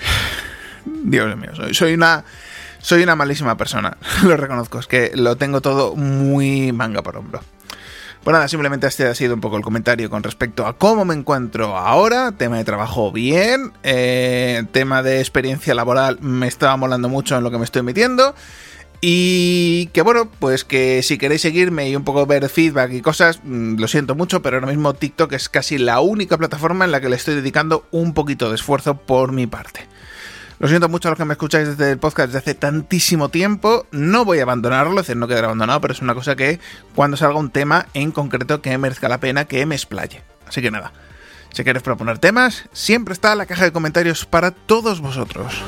Dios 0.84 1.36
mío, 1.36 1.50
soy, 1.72 1.94
una. 1.94 2.24
Soy 2.78 3.02
una 3.02 3.16
malísima 3.16 3.56
persona, 3.56 3.96
lo 4.22 4.36
reconozco, 4.36 4.78
es 4.78 4.86
que 4.86 5.10
lo 5.14 5.36
tengo 5.36 5.60
todo 5.60 5.96
muy 5.96 6.72
manga 6.72 7.02
por 7.02 7.16
hombro. 7.16 7.40
Pues 8.22 8.32
nada, 8.32 8.48
simplemente 8.48 8.88
este 8.88 9.06
ha 9.06 9.14
sido 9.14 9.34
un 9.34 9.40
poco 9.40 9.56
el 9.56 9.62
comentario 9.62 10.10
con 10.10 10.24
respecto 10.24 10.66
a 10.66 10.76
cómo 10.76 11.04
me 11.04 11.14
encuentro 11.14 11.76
ahora. 11.76 12.32
Tema 12.32 12.56
de 12.56 12.64
trabajo 12.64 13.12
bien. 13.12 13.72
Eh, 13.84 14.64
tema 14.72 15.04
de 15.04 15.20
experiencia 15.20 15.76
laboral 15.76 16.18
me 16.20 16.48
estaba 16.48 16.76
molando 16.76 17.08
mucho 17.08 17.36
en 17.36 17.44
lo 17.44 17.52
que 17.52 17.58
me 17.58 17.64
estoy 17.64 17.82
metiendo. 17.82 18.34
Y 19.00 19.86
que 19.88 20.02
bueno, 20.02 20.28
pues 20.38 20.64
que 20.64 21.02
si 21.02 21.18
queréis 21.18 21.42
seguirme 21.42 21.88
y 21.88 21.96
un 21.96 22.04
poco 22.04 22.26
ver 22.26 22.48
feedback 22.48 22.92
y 22.92 23.02
cosas, 23.02 23.40
mm, 23.44 23.78
lo 23.78 23.88
siento 23.88 24.14
mucho, 24.14 24.42
pero 24.42 24.56
ahora 24.56 24.68
mismo 24.68 24.94
TikTok 24.94 25.32
es 25.32 25.48
casi 25.48 25.78
la 25.78 26.00
única 26.00 26.38
plataforma 26.38 26.84
en 26.84 26.92
la 26.92 27.00
que 27.00 27.08
le 27.08 27.16
estoy 27.16 27.34
dedicando 27.34 27.86
un 27.90 28.14
poquito 28.14 28.48
de 28.48 28.54
esfuerzo 28.54 28.96
por 28.96 29.32
mi 29.32 29.46
parte. 29.46 29.86
Lo 30.58 30.68
siento 30.68 30.88
mucho 30.88 31.08
a 31.08 31.10
los 31.10 31.18
que 31.18 31.26
me 31.26 31.34
escucháis 31.34 31.68
desde 31.68 31.92
el 31.92 31.98
podcast 31.98 32.28
desde 32.28 32.38
hace 32.38 32.54
tantísimo 32.54 33.28
tiempo. 33.28 33.86
No 33.90 34.24
voy 34.24 34.38
a 34.38 34.42
abandonarlo, 34.42 34.92
es 34.92 35.06
decir, 35.06 35.16
no 35.16 35.28
quedará 35.28 35.48
abandonado, 35.48 35.82
pero 35.82 35.92
es 35.92 36.00
una 36.00 36.14
cosa 36.14 36.34
que 36.34 36.60
cuando 36.94 37.18
salga 37.18 37.38
un 37.38 37.50
tema 37.50 37.86
en 37.92 38.10
concreto 38.10 38.62
que 38.62 38.78
merezca 38.78 39.08
la 39.10 39.20
pena 39.20 39.44
que 39.44 39.66
me 39.66 39.74
explaye. 39.74 40.22
Así 40.46 40.62
que 40.62 40.70
nada, 40.70 40.92
si 41.52 41.62
queréis 41.62 41.82
proponer 41.82 42.18
temas, 42.18 42.64
siempre 42.72 43.12
está 43.12 43.34
la 43.34 43.44
caja 43.44 43.64
de 43.64 43.72
comentarios 43.72 44.24
para 44.24 44.50
todos 44.50 45.00
vosotros. 45.00 45.62